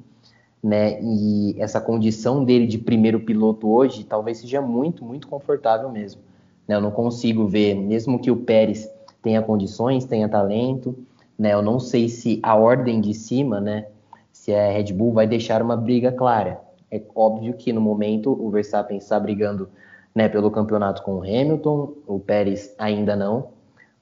[0.64, 1.02] né?
[1.02, 6.22] E essa condição dele de primeiro piloto hoje talvez seja muito, muito confortável mesmo.
[6.68, 6.76] Né?
[6.76, 8.90] Eu não consigo ver, mesmo que o Pérez
[9.22, 10.96] tenha condições, tenha talento,
[11.38, 11.54] né?
[11.54, 13.88] Eu não sei se a ordem de cima, né?
[14.32, 16.60] Se a Red Bull vai deixar uma briga clara.
[16.90, 19.70] É óbvio que no momento o Verstappen está brigando
[20.14, 23.48] né, pelo campeonato com o Hamilton, o Pérez ainda não,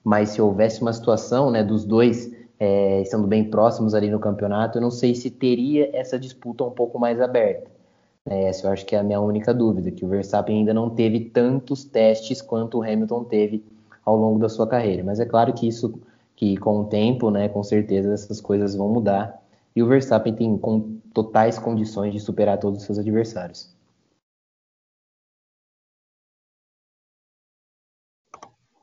[0.03, 4.77] mas se houvesse uma situação né, dos dois é, estando bem próximos ali no campeonato,
[4.77, 7.71] eu não sei se teria essa disputa um pouco mais aberta.
[8.25, 10.89] É, essa eu acho que é a minha única dúvida, que o Verstappen ainda não
[10.89, 13.63] teve tantos testes quanto o Hamilton teve
[14.05, 15.03] ao longo da sua carreira.
[15.03, 15.99] Mas é claro que isso,
[16.35, 19.41] que com o tempo, né, com certeza essas coisas vão mudar.
[19.75, 23.73] E o Verstappen tem com totais condições de superar todos os seus adversários.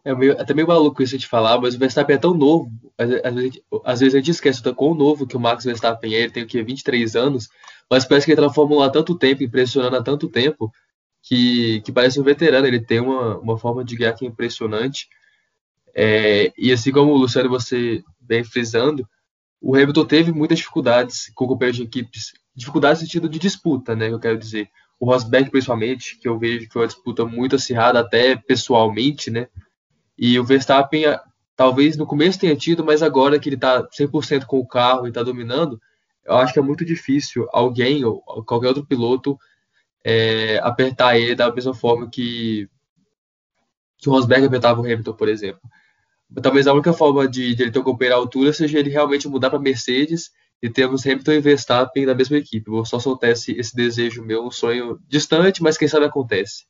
[0.07, 2.71] É, meio, é até meio maluco isso de falar, mas o Verstappen é tão novo.
[2.97, 6.15] Às, às, vezes, às vezes a gente esquece o quão novo que o Max Verstappen
[6.15, 6.21] é.
[6.21, 6.63] Ele tem o que?
[6.63, 7.49] 23 anos.
[7.91, 10.71] Mas parece que ele tá na Fórmula há tanto tempo, impressionando há tanto tempo,
[11.21, 12.69] que, que parece um veterano.
[12.69, 15.09] Ele tem uma, uma forma de guiar que é impressionante.
[15.93, 19.05] É, e assim como o Luciano, você vem frisando,
[19.61, 22.33] o Hamilton teve muitas dificuldades com companheiros de equipes.
[22.55, 24.07] Dificuldades no sentido de disputa, né?
[24.07, 24.69] Que eu quero dizer.
[25.01, 29.49] O Rosberg, principalmente, que eu vejo que foi uma disputa muito acirrada, até pessoalmente, né?
[30.19, 31.05] E o Verstappen,
[31.55, 35.09] talvez no começo tenha tido, mas agora que ele está 100% com o carro e
[35.09, 35.81] está dominando,
[36.25, 39.39] eu acho que é muito difícil alguém ou qualquer outro piloto
[40.05, 42.69] é, apertar ele da mesma forma que,
[43.99, 45.61] que o Rosberg apertava o Hamilton, por exemplo.
[46.43, 49.29] Talvez a única forma de, de ele ter um companheiro à altura seja ele realmente
[49.29, 50.31] mudar para Mercedes
[50.63, 52.71] e termos Hamilton e Verstappen da mesma equipe.
[52.71, 56.65] Vou só soltar esse, esse desejo meu, um sonho distante, mas quem sabe acontece.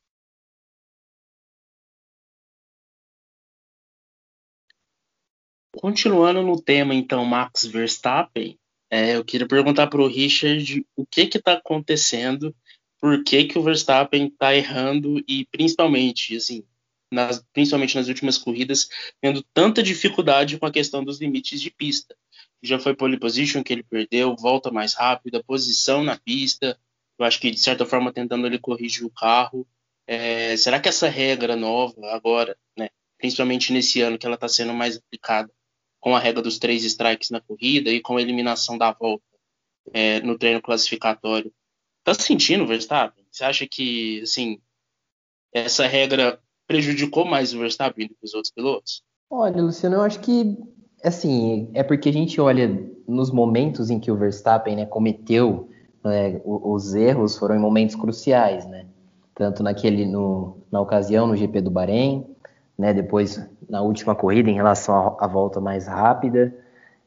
[5.86, 8.58] Continuando no tema, então, Max Verstappen,
[8.90, 12.52] é, eu queria perguntar para o Richard o que está acontecendo,
[13.00, 16.64] por que, que o Verstappen está errando e principalmente, assim,
[17.08, 18.88] nas, principalmente nas últimas corridas,
[19.20, 22.16] tendo tanta dificuldade com a questão dos limites de pista.
[22.60, 26.76] Já foi pole position que ele perdeu, volta mais rápida, posição na pista.
[27.16, 29.64] Eu acho que de certa forma tentando ele corrigir o carro.
[30.04, 34.74] É, será que essa regra nova agora, né, principalmente nesse ano que ela está sendo
[34.74, 35.48] mais aplicada,
[36.06, 39.24] com a regra dos três strikes na corrida e com a eliminação da volta
[39.92, 41.52] é, no treino classificatório.
[42.04, 43.24] Tá sentindo, Verstappen?
[43.28, 44.60] Você acha que, assim,
[45.52, 49.02] essa regra prejudicou mais o Verstappen do que os outros pilotos?
[49.28, 50.56] Olha, Luciano, eu acho que,
[51.02, 55.68] assim, é porque a gente olha nos momentos em que o Verstappen né, cometeu
[56.04, 58.86] né, os erros, foram em momentos cruciais, né?
[59.34, 62.24] Tanto naquele, no, na ocasião, no GP do Bahrein,
[62.78, 66.54] né, depois na última corrida em relação à volta mais rápida,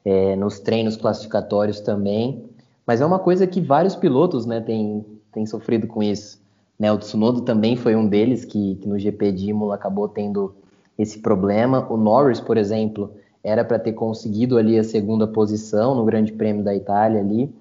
[0.04, 2.44] é, nos treinos classificatórios também.
[2.86, 6.42] Mas é uma coisa que vários pilotos né, têm, têm sofrido com isso.
[6.78, 10.54] Né, o Tsunoda também foi um deles que, que no GP de Imola acabou tendo
[10.98, 11.86] esse problema.
[11.90, 16.64] O Norris, por exemplo, era para ter conseguido ali a segunda posição no Grande Prêmio
[16.64, 17.54] da Itália ali,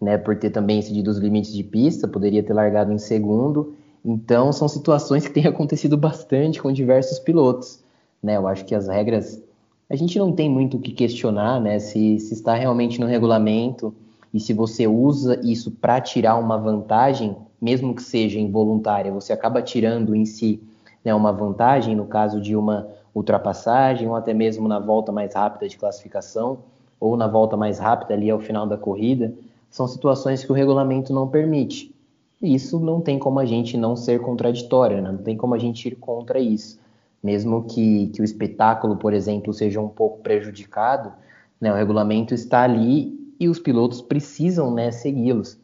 [0.00, 3.74] né, por ter também excedido os limites de pista, poderia ter largado em segundo.
[4.08, 7.82] Então, são situações que têm acontecido bastante com diversos pilotos.
[8.22, 8.36] Né?
[8.36, 9.42] Eu acho que as regras,
[9.90, 11.80] a gente não tem muito o que questionar, né?
[11.80, 13.92] Se, se está realmente no regulamento
[14.32, 19.60] e se você usa isso para tirar uma vantagem, mesmo que seja involuntária, você acaba
[19.60, 20.62] tirando em si
[21.04, 25.68] né, uma vantagem, no caso de uma ultrapassagem, ou até mesmo na volta mais rápida
[25.68, 26.58] de classificação,
[27.00, 29.34] ou na volta mais rápida ali ao final da corrida,
[29.68, 31.95] são situações que o regulamento não permite
[32.40, 35.10] isso não tem como a gente não ser contraditório, né?
[35.10, 36.78] não tem como a gente ir contra isso.
[37.22, 41.12] Mesmo que, que o espetáculo, por exemplo, seja um pouco prejudicado,
[41.60, 41.72] né?
[41.72, 45.58] o regulamento está ali e os pilotos precisam né, segui-los.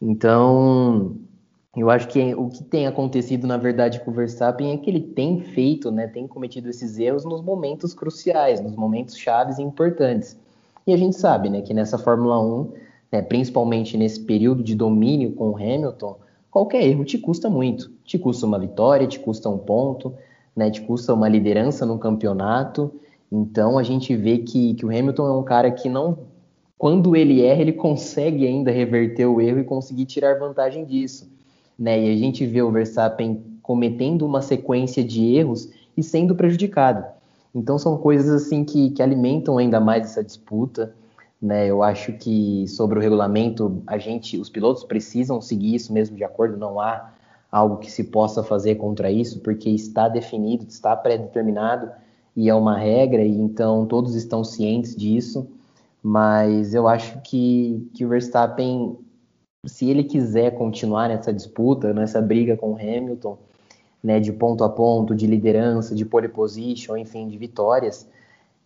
[0.00, 1.16] Então,
[1.76, 5.00] eu acho que o que tem acontecido, na verdade, com o Verstappen é que ele
[5.00, 10.38] tem feito, né, tem cometido esses erros nos momentos cruciais, nos momentos chaves e importantes.
[10.86, 12.72] E a gente sabe né, que nessa Fórmula 1
[13.10, 16.18] né, principalmente nesse período de domínio com o Hamilton,
[16.50, 17.90] qualquer erro te custa muito.
[18.04, 20.14] Te custa uma vitória, te custa um ponto,
[20.54, 22.92] né, te custa uma liderança no campeonato.
[23.30, 26.18] Então a gente vê que, que o Hamilton é um cara que não.
[26.78, 31.30] Quando ele erra, ele consegue ainda reverter o erro e conseguir tirar vantagem disso.
[31.78, 32.06] Né?
[32.06, 37.04] E a gente vê o Verstappen cometendo uma sequência de erros e sendo prejudicado.
[37.54, 40.94] Então são coisas assim que, que alimentam ainda mais essa disputa.
[41.40, 46.14] Né, eu acho que sobre o regulamento, a gente, os pilotos precisam seguir isso mesmo
[46.14, 47.14] de acordo, não há
[47.50, 51.90] algo que se possa fazer contra isso, porque está definido, está pré-determinado
[52.36, 55.48] e é uma regra, e então todos estão cientes disso.
[56.02, 58.98] Mas eu acho que, que o Verstappen
[59.66, 63.38] se ele quiser continuar nessa disputa, nessa briga com o Hamilton,
[64.02, 68.08] né, de ponto a ponto, de liderança, de pole position, enfim, de vitórias,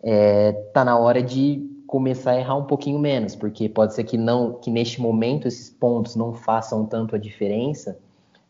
[0.01, 4.17] é, tá na hora de começar a errar um pouquinho menos, porque pode ser que
[4.17, 7.99] não, que neste momento esses pontos não façam tanto a diferença,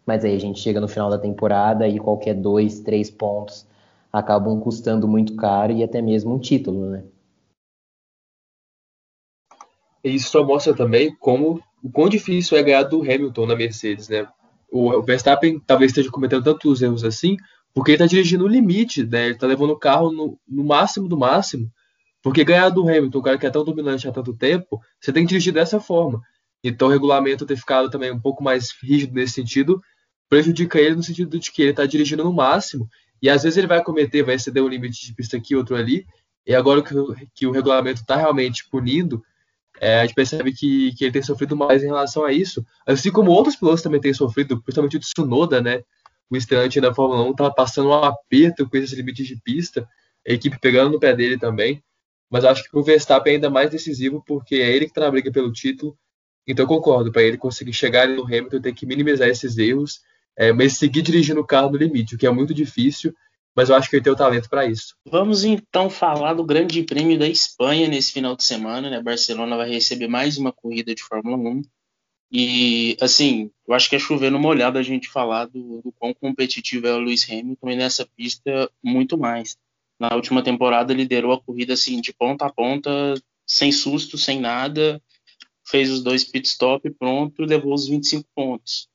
[0.06, 3.67] mas aí a gente chega no final da temporada e qualquer dois, três pontos
[4.12, 7.04] acabam custando muito caro e até mesmo um título, né?
[10.04, 14.28] Isso só mostra também como o quão difícil é ganhar do Hamilton na Mercedes, né?
[14.71, 17.38] O Verstappen talvez esteja cometendo tantos erros assim,
[17.74, 19.26] porque ele está dirigindo no limite, né?
[19.26, 21.69] Ele está levando o carro no, no, máximo do máximo.
[22.25, 25.23] Porque ganhar do Hamilton, o cara que é tão dominante há tanto tempo, você tem
[25.23, 26.19] que dirigir dessa forma.
[26.63, 29.79] Então o regulamento ter ficado também um pouco mais rígido nesse sentido
[30.27, 32.89] prejudica ele no sentido de que ele está dirigindo no máximo
[33.21, 36.03] e às vezes ele vai cometer, vai exceder um limite de pista aqui, outro ali.
[36.47, 36.95] E agora que,
[37.35, 39.23] que o regulamento está realmente punindo,
[39.79, 42.65] é, a gente percebe que, que ele tem sofrido mais em relação a isso.
[42.88, 45.83] Assim como outros pilotos também têm sofrido, principalmente o Tsunoda, né?
[46.27, 49.88] O estreante da Fórmula 1 estava passando um aperto com esses limites de pista,
[50.27, 51.83] a equipe pegando no pé dele também.
[52.29, 55.11] Mas acho que o Verstappen é ainda mais decisivo porque é ele que está na
[55.11, 55.97] briga pelo título.
[56.47, 60.01] Então concordo, para ele conseguir chegar no Hamilton tem que minimizar esses erros,
[60.38, 63.13] é, mas seguir dirigindo o carro no limite, o que é muito difícil
[63.55, 64.95] mas eu acho que ele tem o talento para isso.
[65.09, 69.01] Vamos então falar do Grande Prêmio da Espanha nesse final de semana, né?
[69.01, 71.61] Barcelona vai receber mais uma corrida de Fórmula 1.
[72.31, 76.85] E, assim, eu acho que é chovendo molhado a gente falar do, do quão competitivo
[76.85, 79.57] é o Lewis Hamilton e nessa pista muito mais.
[79.99, 82.89] Na última temporada liderou a corrida assim de ponta a ponta,
[83.47, 85.01] sem susto, sem nada,
[85.65, 88.89] fez os dois pit stop pronto e levou os 25 pontos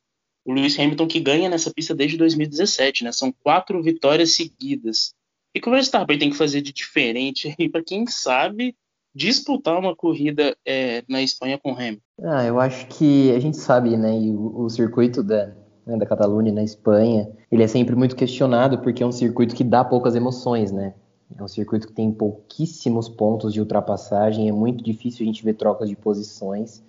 [0.45, 3.13] o Lewis Hamilton que ganha nessa pista desde 2017, né?
[3.13, 5.15] São quatro vitórias seguidas.
[5.55, 8.77] E que o Verstappen tem que fazer de diferente aí para quem sabe
[9.15, 12.03] disputar uma corrida é, na Espanha com o Hamilton?
[12.23, 14.13] Ah, eu acho que a gente sabe, né?
[14.13, 15.55] E o, o circuito da,
[15.87, 19.65] né, da Catalunha na Espanha, ele é sempre muito questionado porque é um circuito que
[19.65, 20.95] dá poucas emoções, né?
[21.37, 25.55] É um circuito que tem pouquíssimos pontos de ultrapassagem, é muito difícil a gente ver
[25.55, 26.83] trocas de posições.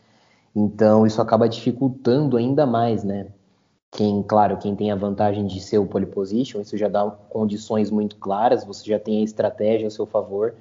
[0.56, 3.27] Então isso acaba dificultando ainda mais, né?
[3.91, 7.91] Quem, claro, quem tem a vantagem de ser o pole position, isso já dá condições
[7.91, 10.56] muito claras, você já tem a estratégia a seu favor,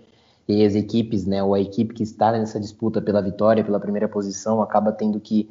[0.48, 4.08] e as equipes, né, ou a equipe que está nessa disputa pela vitória, pela primeira
[4.08, 5.48] posição, acaba tendo que,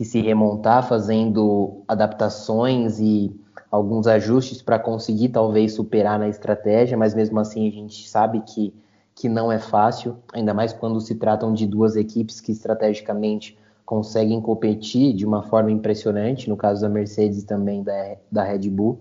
[0.00, 3.38] que se remontar, fazendo adaptações e
[3.70, 8.72] alguns ajustes para conseguir talvez superar na estratégia, mas mesmo assim a gente sabe que,
[9.14, 14.40] que não é fácil, ainda mais quando se tratam de duas equipes que estrategicamente conseguem
[14.40, 19.00] competir de uma forma impressionante, no caso da Mercedes e também da, da Red Bull.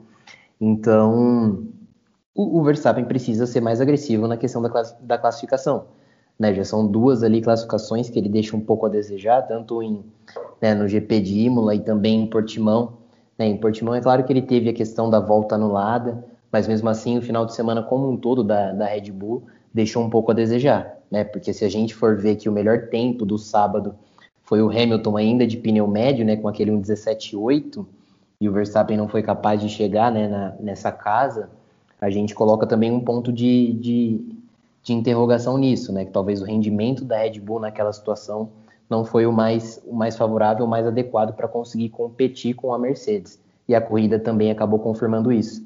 [0.59, 1.65] Então,
[2.35, 5.85] o, o Verstappen precisa ser mais agressivo na questão da, class, da classificação.
[6.39, 10.01] Né, já são duas ali classificações que ele deixa um pouco a desejar, tanto em,
[10.61, 12.93] né, no GP de Imola e também em Portimão.
[13.37, 16.87] Né, em Portimão é claro que ele teve a questão da volta anulada, mas mesmo
[16.87, 20.31] assim o final de semana como um todo da, da Red Bull deixou um pouco
[20.31, 23.93] a desejar, né, porque se a gente for ver que o melhor tempo do sábado
[24.43, 27.85] foi o Hamilton ainda de pneu médio, né, com aquele 1.17.8,
[28.41, 31.49] e o Verstappen não foi capaz de chegar né, na, nessa casa,
[32.01, 34.25] a gente coloca também um ponto de, de,
[34.83, 38.49] de, interrogação nisso, né, que talvez o rendimento da Red Bull naquela situação
[38.89, 42.79] não foi o mais, o mais favorável, o mais adequado para conseguir competir com a
[42.79, 43.39] Mercedes.
[43.67, 45.63] E a corrida também acabou confirmando isso.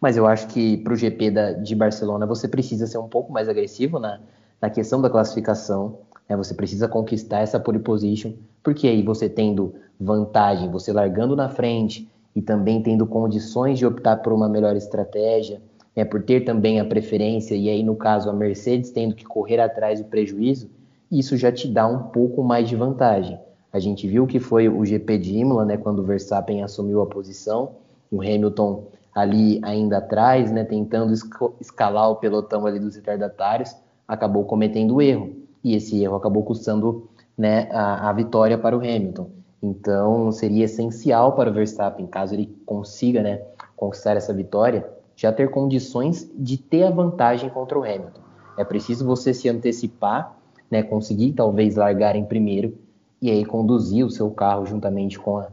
[0.00, 3.32] Mas eu acho que para o GP da, de Barcelona você precisa ser um pouco
[3.32, 4.20] mais agressivo na,
[4.60, 5.98] na questão da classificação.
[6.28, 6.36] Né?
[6.36, 12.10] Você precisa conquistar essa pole position, porque aí você tendo vantagem, você largando na frente
[12.34, 15.62] e também tendo condições de optar por uma melhor estratégia,
[15.94, 16.04] né?
[16.04, 20.00] por ter também a preferência, e aí no caso a Mercedes tendo que correr atrás
[20.00, 20.70] do prejuízo,
[21.10, 23.38] isso já te dá um pouco mais de vantagem.
[23.72, 27.06] A gente viu que foi o GP de Imola, né, quando o Verstappen assumiu a
[27.06, 27.72] posição,
[28.10, 31.12] o Hamilton ali ainda atrás, né, tentando
[31.60, 33.74] escalar o pelotão ali dos retardatários,
[34.06, 39.30] acabou cometendo erro e esse erro acabou custando né, a, a, vitória para o Hamilton.
[39.62, 43.42] Então, seria essencial para o Verstappen, caso ele consiga né,
[43.76, 48.22] conquistar essa vitória, já ter condições de ter a vantagem contra o Hamilton.
[48.56, 50.36] É preciso você se antecipar,
[50.70, 52.76] né, conseguir talvez largar em primeiro
[53.20, 55.48] e aí conduzir o seu carro juntamente com a,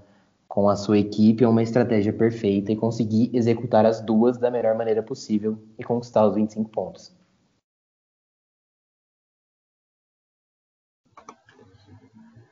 [0.47, 4.75] com a sua equipe a uma estratégia perfeita e conseguir executar as duas da melhor
[4.75, 7.15] maneira possível e conquistar os 25 pontos.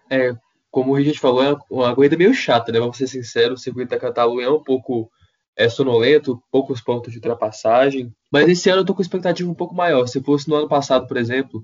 [0.10, 0.36] É,
[0.72, 2.80] como o Richard falou, é uma corrida meio chata, né?
[2.80, 5.12] Vamos ser sinceros, o circuito da Catalunha é um pouco
[5.60, 8.16] é, sonolento, poucos pontos de ultrapassagem.
[8.32, 10.08] Mas esse ano eu tô com expectativa um pouco maior.
[10.08, 11.62] Se fosse no ano passado, por exemplo,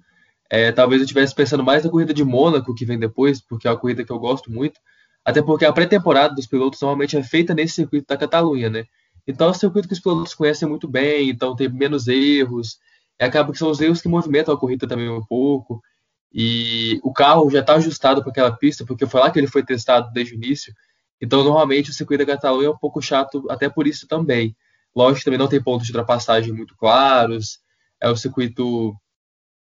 [0.49, 3.71] é, talvez eu estivesse pensando mais na corrida de Mônaco, que vem depois, porque é
[3.71, 4.81] uma corrida que eu gosto muito.
[5.23, 8.83] Até porque a pré-temporada dos pilotos normalmente é feita nesse circuito da Catalunha, né?
[9.25, 12.77] Então é um circuito que os pilotos conhecem muito bem, então tem menos erros.
[13.17, 15.81] Acaba que são os erros que movimentam a corrida também um pouco.
[16.33, 19.63] E o carro já está ajustado para aquela pista, porque foi lá que ele foi
[19.63, 20.73] testado desde o início.
[21.21, 24.55] Então, normalmente, o circuito da Catalunha é um pouco chato, até por isso também.
[24.95, 27.59] Lógico também não tem pontos de ultrapassagem muito claros.
[28.01, 28.95] É um circuito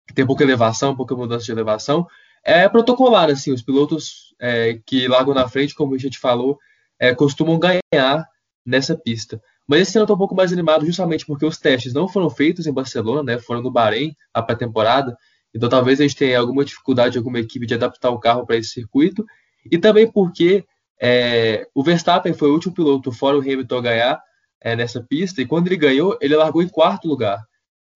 [0.06, 2.06] que tem pouca elevação, pouca mudança de elevação.
[2.42, 6.58] É protocolar, assim, os pilotos é, que largam na frente, como a gente falou,
[6.98, 8.26] é, costumam ganhar
[8.64, 9.40] nessa pista.
[9.66, 12.28] Mas esse ano eu estou um pouco mais animado justamente porque os testes não foram
[12.28, 13.38] feitos em Barcelona, né?
[13.38, 15.16] Foram no Bahrein, a pré-temporada.
[15.54, 18.70] Então talvez a gente tenha alguma dificuldade, alguma equipe de adaptar o carro para esse
[18.70, 19.24] circuito.
[19.70, 20.64] E também porque
[21.00, 24.22] é, o Verstappen foi o último piloto fora o Hamilton a ganhar
[24.60, 25.40] é, nessa pista.
[25.40, 27.42] E quando ele ganhou, ele largou em quarto lugar.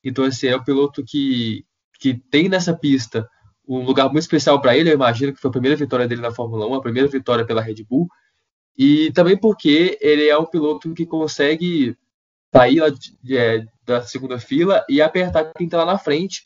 [0.03, 1.65] Então assim, é o piloto que,
[2.01, 3.29] que tem nessa pista
[3.67, 4.91] um lugar muito especial para ele.
[4.91, 7.63] Eu imagino que foi a primeira vitória dele na Fórmula 1, a primeira vitória pela
[7.63, 8.09] Red Bull.
[8.77, 11.97] E também porque ele é um piloto que consegue
[12.53, 16.45] sair lá de, é, da segunda fila e apertar quem está lá na frente,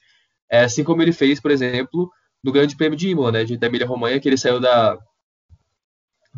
[0.50, 2.10] é, assim como ele fez, por exemplo,
[2.42, 4.98] no Grande Prêmio de Imola, né, da Emília-Romanha, que ele saiu da,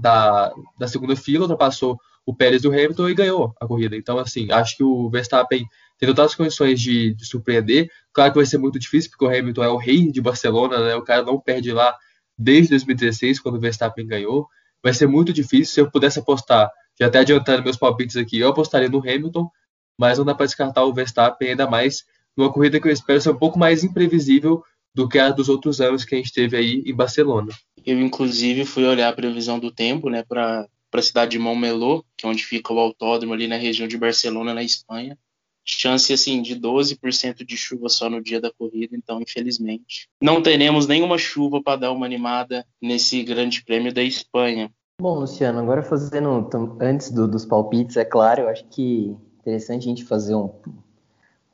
[0.01, 3.97] da, da segunda fila, ultrapassou o Pérez do Hamilton e ganhou a corrida.
[3.97, 5.67] Então, assim, acho que o Verstappen
[5.99, 7.91] tem todas as condições de, de, surpreender.
[8.13, 10.97] Claro que vai ser muito difícil, porque o Hamilton é o rei de Barcelona, né?
[10.97, 11.95] O cara não perde lá
[12.37, 14.49] desde 2016, quando o Verstappen ganhou
[14.83, 15.75] vai ser muito difícil.
[15.75, 19.51] Se eu pudesse apostar, já até adiantando meus palpites aqui, eu apostaria no Hamilton,
[19.99, 22.05] mas não dá para descartar o Verstappen, ainda mais
[22.37, 24.63] numa corrida que eu espero ser um pouco mais imprevisível
[24.95, 27.49] do que a dos outros anos que a gente teve aí em Barcelona.
[27.85, 32.27] Eu, inclusive, fui olhar a previsão do tempo, né, para a cidade de Montmeló, que
[32.27, 35.19] é onde fica o autódromo ali na região de Barcelona, na Espanha.
[35.65, 40.87] Chance, assim, de 12% de chuva só no dia da corrida, então, infelizmente, não teremos
[40.87, 44.71] nenhuma chuva para dar uma animada nesse grande prêmio da Espanha.
[45.01, 46.49] Bom, Luciano, agora fazendo
[46.81, 50.51] antes do, dos palpites, é claro, eu acho que interessante a gente fazer um,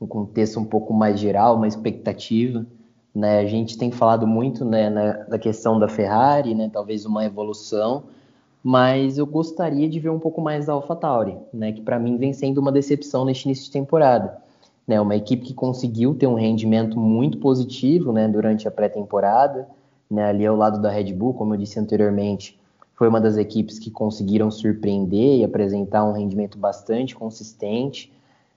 [0.01, 2.67] um contexto um pouco mais geral, uma expectativa.
[3.17, 3.39] Né?
[3.39, 8.03] A gente tem falado muito né, na, da questão da Ferrari, né, talvez uma evolução,
[8.63, 12.35] mas eu gostaria de ver um pouco mais da AlphaTauri, né, que para mim vem
[12.35, 14.37] sendo uma decepção neste início de temporada.
[14.87, 19.67] Né, uma equipe que conseguiu ter um rendimento muito positivo né, durante a pré-temporada,
[20.11, 22.61] né, ali ao lado da Red Bull, como eu disse anteriormente,
[22.97, 28.13] foi uma das equipes que conseguiram surpreender e apresentar um rendimento bastante consistente,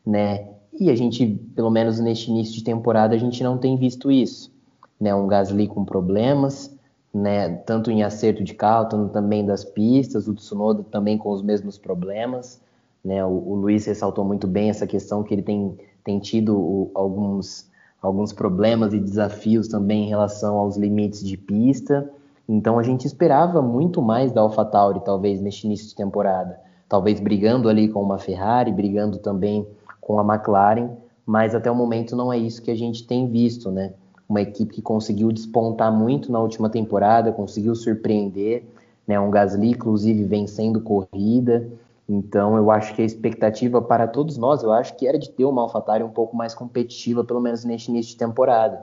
[0.06, 0.50] né?
[0.74, 4.52] E a gente, pelo menos neste início de temporada, a gente não tem visto isso,
[5.00, 5.14] né?
[5.14, 6.76] Um Gasly com problemas,
[7.14, 7.50] né?
[7.50, 11.78] Tanto em acerto de carro, tanto também das pistas, o Tsunoda também com os mesmos
[11.78, 12.62] problemas,
[13.04, 13.26] né?
[13.26, 17.70] O, o Luiz ressaltou muito bem essa questão que ele tem, tem tido o, alguns
[18.02, 22.10] alguns problemas e desafios também em relação aos limites de pista.
[22.48, 26.60] Então a gente esperava muito mais da AlphaTauri, talvez, neste início de temporada.
[26.88, 29.68] Talvez brigando ali com uma Ferrari, brigando também
[30.10, 30.90] com a McLaren,
[31.24, 33.94] mas até o momento não é isso que a gente tem visto, né?
[34.28, 38.64] Uma equipe que conseguiu despontar muito na última temporada, conseguiu surpreender,
[39.08, 39.20] né?
[39.20, 41.70] Um Gasly, inclusive, vencendo corrida.
[42.10, 45.46] Então eu acho que a expectativa para todos nós, eu acho que era de ter
[45.46, 48.82] uma AlphaTauri um pouco mais competitiva, pelo menos neste início de temporada.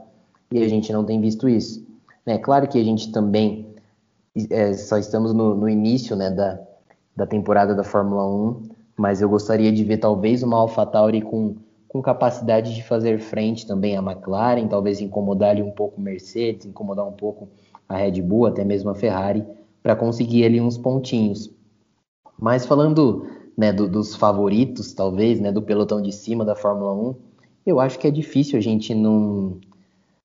[0.53, 1.85] E a gente não tem visto isso.
[2.25, 3.67] É claro que a gente também
[4.49, 6.61] é, só estamos no, no início né, da,
[7.17, 12.01] da temporada da Fórmula 1, mas eu gostaria de ver talvez uma AlphaTauri com, com
[12.01, 17.13] capacidade de fazer frente também à McLaren, talvez incomodar ali um pouco Mercedes, incomodar um
[17.13, 17.49] pouco
[17.89, 19.45] a Red Bull, até mesmo a Ferrari,
[19.83, 21.51] para conseguir ali uns pontinhos.
[22.39, 23.27] Mas falando
[23.57, 27.15] né, do, dos favoritos, talvez, né, do pelotão de cima da Fórmula 1,
[27.67, 29.59] eu acho que é difícil a gente não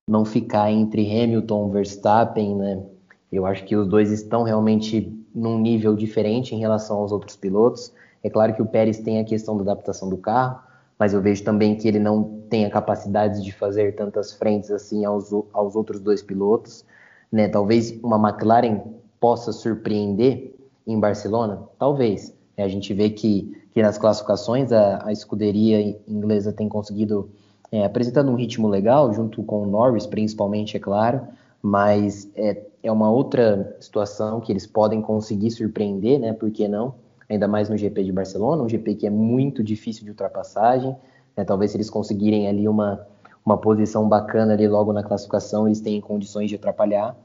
[0.07, 2.83] não ficar entre Hamilton e Verstappen, né?
[3.31, 7.93] Eu acho que os dois estão realmente num nível diferente em relação aos outros pilotos.
[8.23, 10.59] É claro que o Pérez tem a questão da adaptação do carro,
[10.97, 15.03] mas eu vejo também que ele não tem a capacidade de fazer tantas frentes assim
[15.03, 16.85] aos, aos outros dois pilotos.
[17.31, 17.47] Né?
[17.47, 18.81] Talvez uma McLaren
[19.19, 20.53] possa surpreender
[20.85, 22.33] em Barcelona, talvez.
[22.57, 27.29] A gente vê que, que nas classificações a, a escuderia inglesa tem conseguido
[27.71, 31.21] é, apresentando um ritmo legal, junto com o Norris, principalmente, é claro,
[31.61, 36.33] mas é, é uma outra situação que eles podem conseguir surpreender, né?
[36.33, 36.95] Por que não?
[37.31, 40.93] Ainda mais no GP de Barcelona, um GP que é muito difícil de ultrapassagem.
[41.37, 41.45] Né?
[41.45, 43.07] Talvez se eles conseguirem ali uma,
[43.45, 47.15] uma posição bacana ali logo na classificação, eles têm condições de atrapalhar.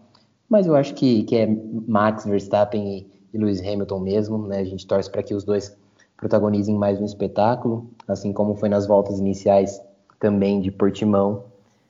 [0.49, 1.49] Mas eu acho que, que é
[1.89, 4.59] Max Verstappen e, e Lewis Hamilton mesmo, né?
[4.61, 5.77] A gente torce para que os dois
[6.17, 9.83] protagonizem mais um espetáculo, assim como foi nas voltas iniciais
[10.21, 11.47] também de Portimão.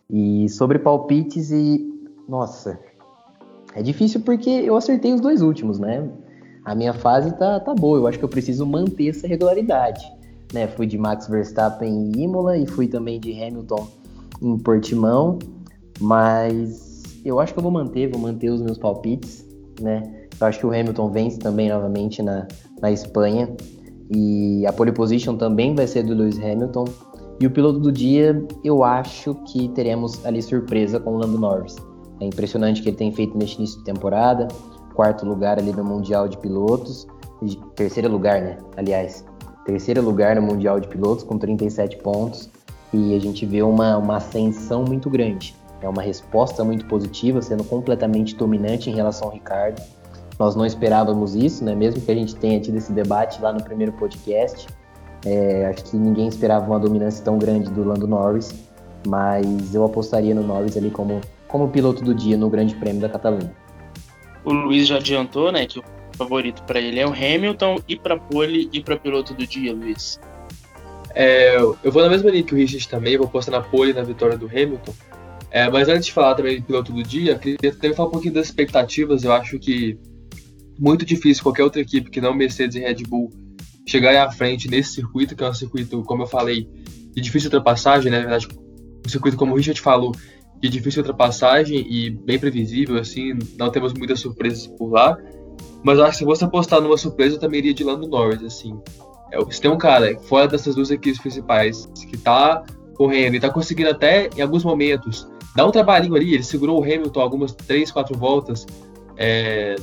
[0.09, 1.87] E sobre palpites e.
[2.27, 2.81] Nossa,
[3.75, 6.09] é difícil porque eu acertei os dois últimos, né?
[6.67, 7.97] A minha fase tá, tá boa.
[7.97, 10.05] Eu acho que eu preciso manter essa regularidade.
[10.53, 10.67] Né?
[10.67, 13.87] Fui de Max Verstappen em Imola e fui também de Hamilton
[14.43, 15.39] em Portimão,
[16.01, 19.47] mas eu acho que eu vou manter, vou manter os meus palpites,
[19.81, 20.03] né?
[20.39, 22.47] Eu acho que o Hamilton vence também novamente na,
[22.83, 23.49] na Espanha
[24.14, 26.85] e a pole position também vai ser do Lewis Hamilton.
[27.41, 31.77] E o piloto do dia, eu acho que teremos ali surpresa com o Lando Norris.
[32.21, 34.49] É impressionante o que ele tem feito neste início de temporada,
[34.97, 37.07] quarto lugar ali no Mundial de Pilotos,
[37.76, 38.59] terceiro lugar, né?
[38.76, 39.24] Aliás,
[39.66, 42.49] terceiro lugar no Mundial de Pilotos com 37 pontos
[42.92, 45.55] e a gente vê uma, uma ascensão muito grande.
[45.82, 49.82] É uma resposta muito positiva, sendo completamente dominante em relação ao Ricardo.
[50.38, 51.74] Nós não esperávamos isso, né?
[51.74, 54.66] Mesmo que a gente tenha tido esse debate lá no primeiro podcast,
[55.26, 58.55] é, acho que ninguém esperava uma dominância tão grande do Lando Norris,
[59.07, 63.09] mas eu apostaria no Norris ali como, como piloto do dia no Grande Prêmio da
[63.09, 63.66] Catalunha.
[64.47, 65.84] O Luiz já adiantou, né, que o
[66.16, 70.20] favorito para ele é o Hamilton e para pole e para piloto do dia, Luiz.
[71.12, 74.03] É, eu vou na mesma linha que o Richard também, vou postar na pole na
[74.03, 74.94] vitória do Hamilton.
[75.51, 78.34] É, mas antes de falar também do piloto do dia, queria também falar um pouquinho
[78.34, 79.24] das expectativas.
[79.24, 79.99] Eu acho que
[80.78, 83.32] muito difícil qualquer outra equipe que não Mercedes e Red Bull
[83.86, 86.68] chegar à frente nesse circuito, que é um circuito, como eu falei,
[87.14, 88.18] de difícil ultrapassagem, né?
[88.18, 88.49] Na verdade,
[89.05, 90.12] um circuito, como o Richard falou,
[90.61, 95.17] de difícil ultrapassagem e bem previsível, assim, não temos muitas surpresas por lá.
[95.83, 98.79] Mas acho que se você apostar numa surpresa, eu também iria de Lando Norris, assim.
[99.33, 103.51] É, se tem um cara fora dessas duas equipes principais que tá correndo e tá
[103.51, 107.91] conseguindo até em alguns momentos dar um trabalhinho ali, ele segurou o Hamilton algumas 3,
[107.91, 108.67] 4 voltas
[109.17, 109.77] é,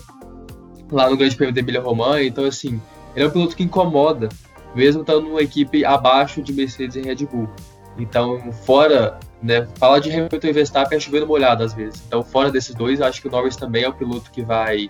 [0.91, 2.79] lá no Grande Prêmio da Emília Romagna, então assim,
[3.15, 4.29] ele é um piloto que incomoda,
[4.75, 7.49] mesmo estando numa equipe abaixo de Mercedes e Red Bull.
[7.97, 12.01] Então, fora, né, falar de Hamilton e Verstappen é chovendo molhado às vezes.
[12.07, 14.89] Então, fora desses dois, acho que o Norris também é o piloto que vai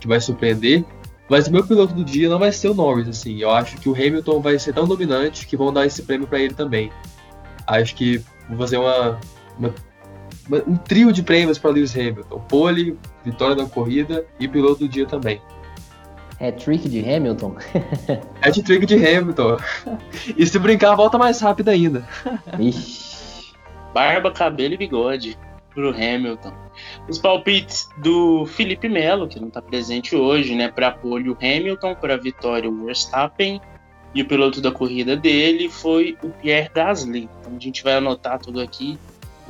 [0.00, 0.84] que vai surpreender.
[1.28, 3.38] Mas o meu piloto do dia não vai ser o Norris, assim.
[3.38, 6.40] Eu acho que o Hamilton vai ser tão dominante que vão dar esse prêmio para
[6.40, 6.90] ele também.
[7.64, 9.20] Acho que vou fazer uma,
[9.56, 9.74] uma,
[10.48, 14.88] uma um trio de prêmios para Lewis Hamilton: pole, vitória da corrida e piloto do
[14.88, 15.40] dia também.
[16.40, 17.54] É trick de Hamilton?
[18.42, 19.56] é de trick de Hamilton.
[20.36, 22.06] E se brincar, volta mais rápido ainda.
[22.58, 23.01] Ixi.
[23.92, 25.38] Barba, cabelo e bigode
[25.74, 26.52] pro Hamilton.
[27.08, 30.68] Os palpites do Felipe Melo, que não está presente hoje, né?
[30.68, 33.60] Para apoio Hamilton, para vitória o Verstappen.
[34.14, 37.28] E o piloto da corrida dele foi o Pierre Gasly.
[37.40, 38.98] Então a gente vai anotar tudo aqui.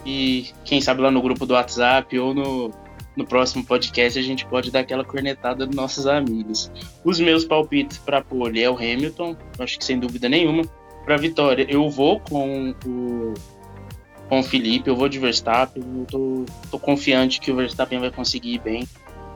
[0.06, 2.70] E quem sabe lá no grupo do WhatsApp ou no,
[3.16, 6.70] no próximo podcast a gente pode dar aquela cornetada dos nossos amigos.
[7.04, 10.62] Os meus palpites para pole é o Hamilton, acho que sem dúvida nenhuma.
[11.04, 13.34] Para vitória, eu vou com o
[14.32, 18.10] com o Felipe, eu vou de Verstappen, eu tô, tô confiante que o Verstappen vai
[18.10, 18.88] conseguir ir bem.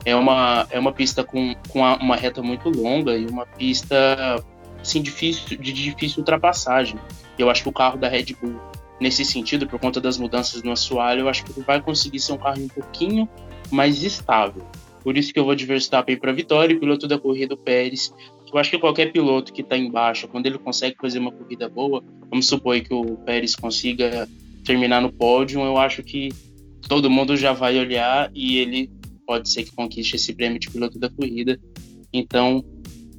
[0.03, 4.43] É uma, é uma pista com, com uma reta muito longa e uma pista
[4.81, 6.99] assim, difícil, de difícil ultrapassagem.
[7.37, 8.59] Eu acho que o carro da Red Bull,
[8.99, 12.37] nesse sentido, por conta das mudanças no assoalho, eu acho que vai conseguir ser um
[12.37, 13.29] carro um pouquinho
[13.69, 14.65] mais estável.
[15.03, 18.11] Por isso que eu vou de Verstappen para vitória e piloto da corrida o Pérez.
[18.51, 22.03] Eu acho que qualquer piloto que está embaixo, quando ele consegue fazer uma corrida boa,
[22.31, 24.27] vamos supor que o Pérez consiga
[24.67, 26.29] terminar no pódio, eu acho que
[26.87, 28.91] todo mundo já vai olhar e ele
[29.25, 31.59] pode ser que conquiste esse prêmio de piloto da corrida.
[32.13, 32.63] Então,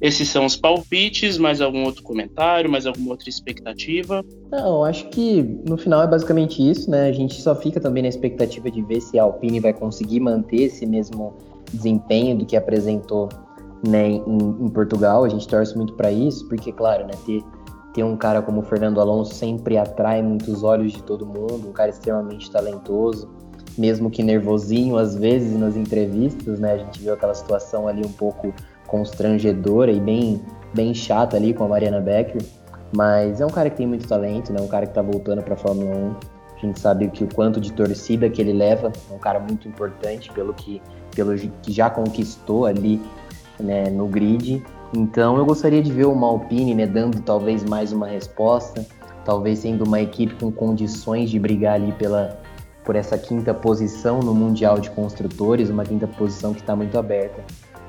[0.01, 4.23] esses são os palpites, mais algum outro comentário, mais alguma outra expectativa?
[4.49, 7.09] Não, acho que no final é basicamente isso, né?
[7.09, 10.63] A gente só fica também na expectativa de ver se a Alpine vai conseguir manter
[10.63, 11.35] esse mesmo
[11.73, 13.27] desempenho do que apresentou
[13.85, 14.21] né, em,
[14.65, 15.25] em Portugal.
[15.25, 17.43] A gente torce muito para isso, porque, claro, né, ter
[17.99, 21.73] ter um cara como o Fernando Alonso sempre atrai muitos olhos de todo mundo, um
[21.73, 23.29] cara extremamente talentoso,
[23.77, 26.75] mesmo que nervosinho às vezes nas entrevistas, né?
[26.75, 28.53] A gente viu aquela situação ali um pouco
[28.87, 30.41] constrangedora e bem,
[30.73, 32.41] bem chata ali com a Mariana Becker,
[32.95, 34.61] mas é um cara que tem muito talento, né?
[34.61, 36.15] Um cara que tá voltando para Fórmula 1.
[36.55, 39.67] A gente sabe que o quanto de torcida que ele leva, é um cara muito
[39.67, 40.81] importante pelo que,
[41.13, 43.01] pelo que já conquistou ali
[43.59, 44.63] né, no grid
[44.93, 48.85] então eu gostaria de ver o Malpine né, dando talvez mais uma resposta,
[49.23, 52.39] talvez sendo uma equipe com condições de brigar ali pela,
[52.83, 57.43] por essa quinta posição no Mundial de Construtores, uma quinta posição que está muito aberta.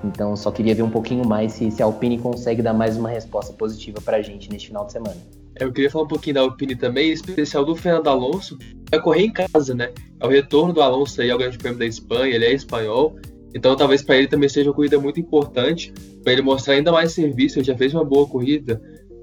[0.04, 3.08] Então só queria ver um pouquinho mais se, se a Alpine consegue dar mais uma
[3.08, 5.16] resposta positiva para a gente neste final de semana.
[5.56, 8.58] Eu queria falar um pouquinho da Alpine também, especial do Fernando Alonso,
[8.90, 9.90] vai correr em casa, né?
[10.18, 13.16] É o retorno do Alonso aí ao Grande Prêmio da Espanha, ele é espanhol,
[13.54, 15.92] então talvez para ele também seja uma corrida muito importante,
[16.22, 17.58] para ele mostrar ainda mais serviço.
[17.58, 18.80] Ele já fez uma boa corrida,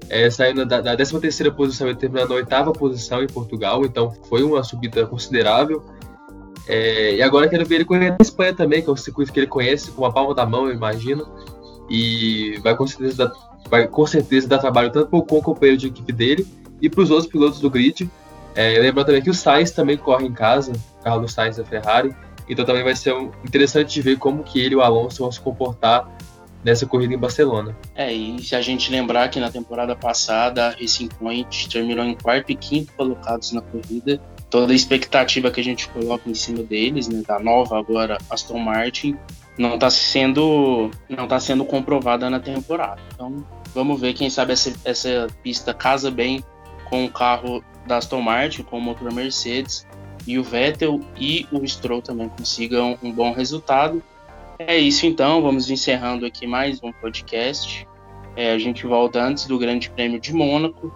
[0.08, 4.10] é, saindo da, da 13 terceira posição e terminando na oitava posição em Portugal, então
[4.28, 5.82] foi uma subida considerável.
[6.66, 9.40] É, e agora quero ver ele correr na Espanha também, que é um circuito que
[9.40, 11.26] ele conhece com a palma da mão, eu imagino.
[11.88, 13.32] e vai com certeza dar,
[13.70, 16.46] vai com certeza dar trabalho tanto para o companheiro de equipe dele
[16.82, 18.10] e para os outros pilotos do grid.
[18.54, 20.72] É, lembrando também que o Sainz também corre em casa,
[21.02, 22.14] Carlos Sainz da Ferrari,
[22.48, 26.08] então também vai ser interessante ver como que ele e o Alonso vão se comportar
[26.64, 27.76] nessa corrida em Barcelona.
[27.94, 32.14] É, e se a gente lembrar que na temporada passada a Racing Point terminou em
[32.14, 34.20] quarto e quinto colocados na corrida,
[34.50, 38.58] toda a expectativa que a gente coloca em cima deles, né, da nova agora Aston
[38.58, 39.16] Martin,
[39.56, 43.00] não está sendo não tá sendo comprovada na temporada.
[43.14, 43.44] Então,
[43.74, 46.42] vamos ver quem sabe essa, essa pista casa bem
[46.88, 49.86] com o carro da Aston Martin, com o motor Mercedes,
[50.28, 54.02] e o Vettel e o Stroll também consigam um bom resultado.
[54.58, 57.88] É isso então, vamos encerrando aqui mais um podcast.
[58.36, 60.92] É, a gente volta antes do Grande Prêmio de Mônaco,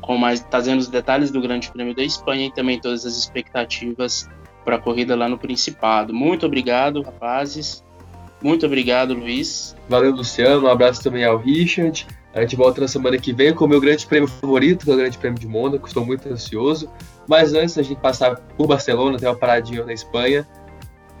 [0.00, 4.26] com mais trazendo os detalhes do Grande Prêmio da Espanha e também todas as expectativas
[4.64, 6.14] para a corrida lá no Principado.
[6.14, 7.84] Muito obrigado, rapazes.
[8.42, 9.76] Muito obrigado, Luiz.
[9.86, 10.66] Valeu, Luciano.
[10.66, 12.06] Um abraço também ao Richard.
[12.34, 14.94] A gente volta na semana que vem com o meu grande prêmio favorito, que é
[14.94, 15.86] o Grande Prêmio de Mônaco.
[15.86, 16.88] Estou muito ansioso.
[17.28, 20.46] Mas antes da gente passar por Barcelona, tem uma paradinha na Espanha.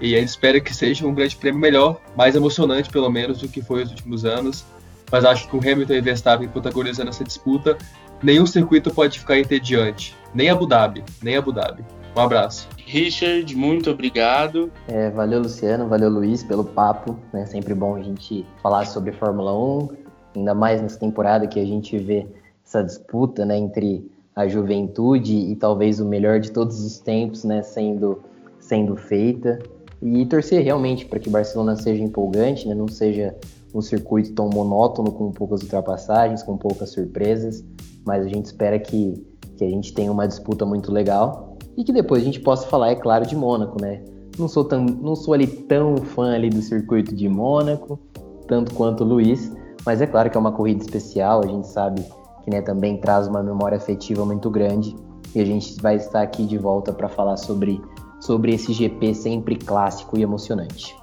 [0.00, 3.48] E a gente espera que seja um grande prêmio melhor, mais emocionante pelo menos do
[3.48, 4.64] que foi os últimos anos.
[5.10, 7.76] Mas acho que com Hamilton e Verstappen protagonizando essa disputa,
[8.22, 10.16] nenhum circuito pode ficar entediante.
[10.34, 11.84] Nem Abu Dhabi, nem Abu Dhabi.
[12.16, 12.68] Um abraço.
[12.84, 14.72] Richard, muito obrigado.
[14.88, 17.18] É, valeu, Luciano, valeu, Luiz, pelo papo.
[17.32, 17.46] É né?
[17.46, 20.01] sempre bom a gente falar sobre Fórmula 1,
[20.34, 22.26] ainda mais nessa temporada que a gente vê
[22.64, 27.62] essa disputa né, entre a juventude e talvez o melhor de todos os tempos né,
[27.62, 28.20] sendo,
[28.58, 29.58] sendo feita.
[30.00, 33.36] E torcer realmente para que Barcelona seja empolgante, né, não seja
[33.74, 37.64] um circuito tão monótono, com poucas ultrapassagens, com poucas surpresas,
[38.04, 39.24] mas a gente espera que,
[39.56, 42.90] que a gente tenha uma disputa muito legal e que depois a gente possa falar,
[42.90, 44.02] é claro, de Mônaco, né?
[44.38, 47.98] Não sou, tão, não sou ali tão fã ali do circuito de Mônaco,
[48.46, 49.52] tanto quanto o Luiz,
[49.84, 52.04] mas é claro que é uma corrida especial, a gente sabe
[52.44, 54.94] que né, também traz uma memória afetiva muito grande.
[55.34, 57.80] E a gente vai estar aqui de volta para falar sobre,
[58.20, 60.94] sobre esse GP sempre clássico e emocionante.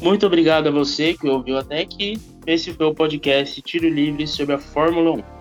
[0.00, 2.16] Muito obrigado a você que ouviu até aqui.
[2.46, 5.39] Esse foi o podcast Tiro Livre sobre a Fórmula 1.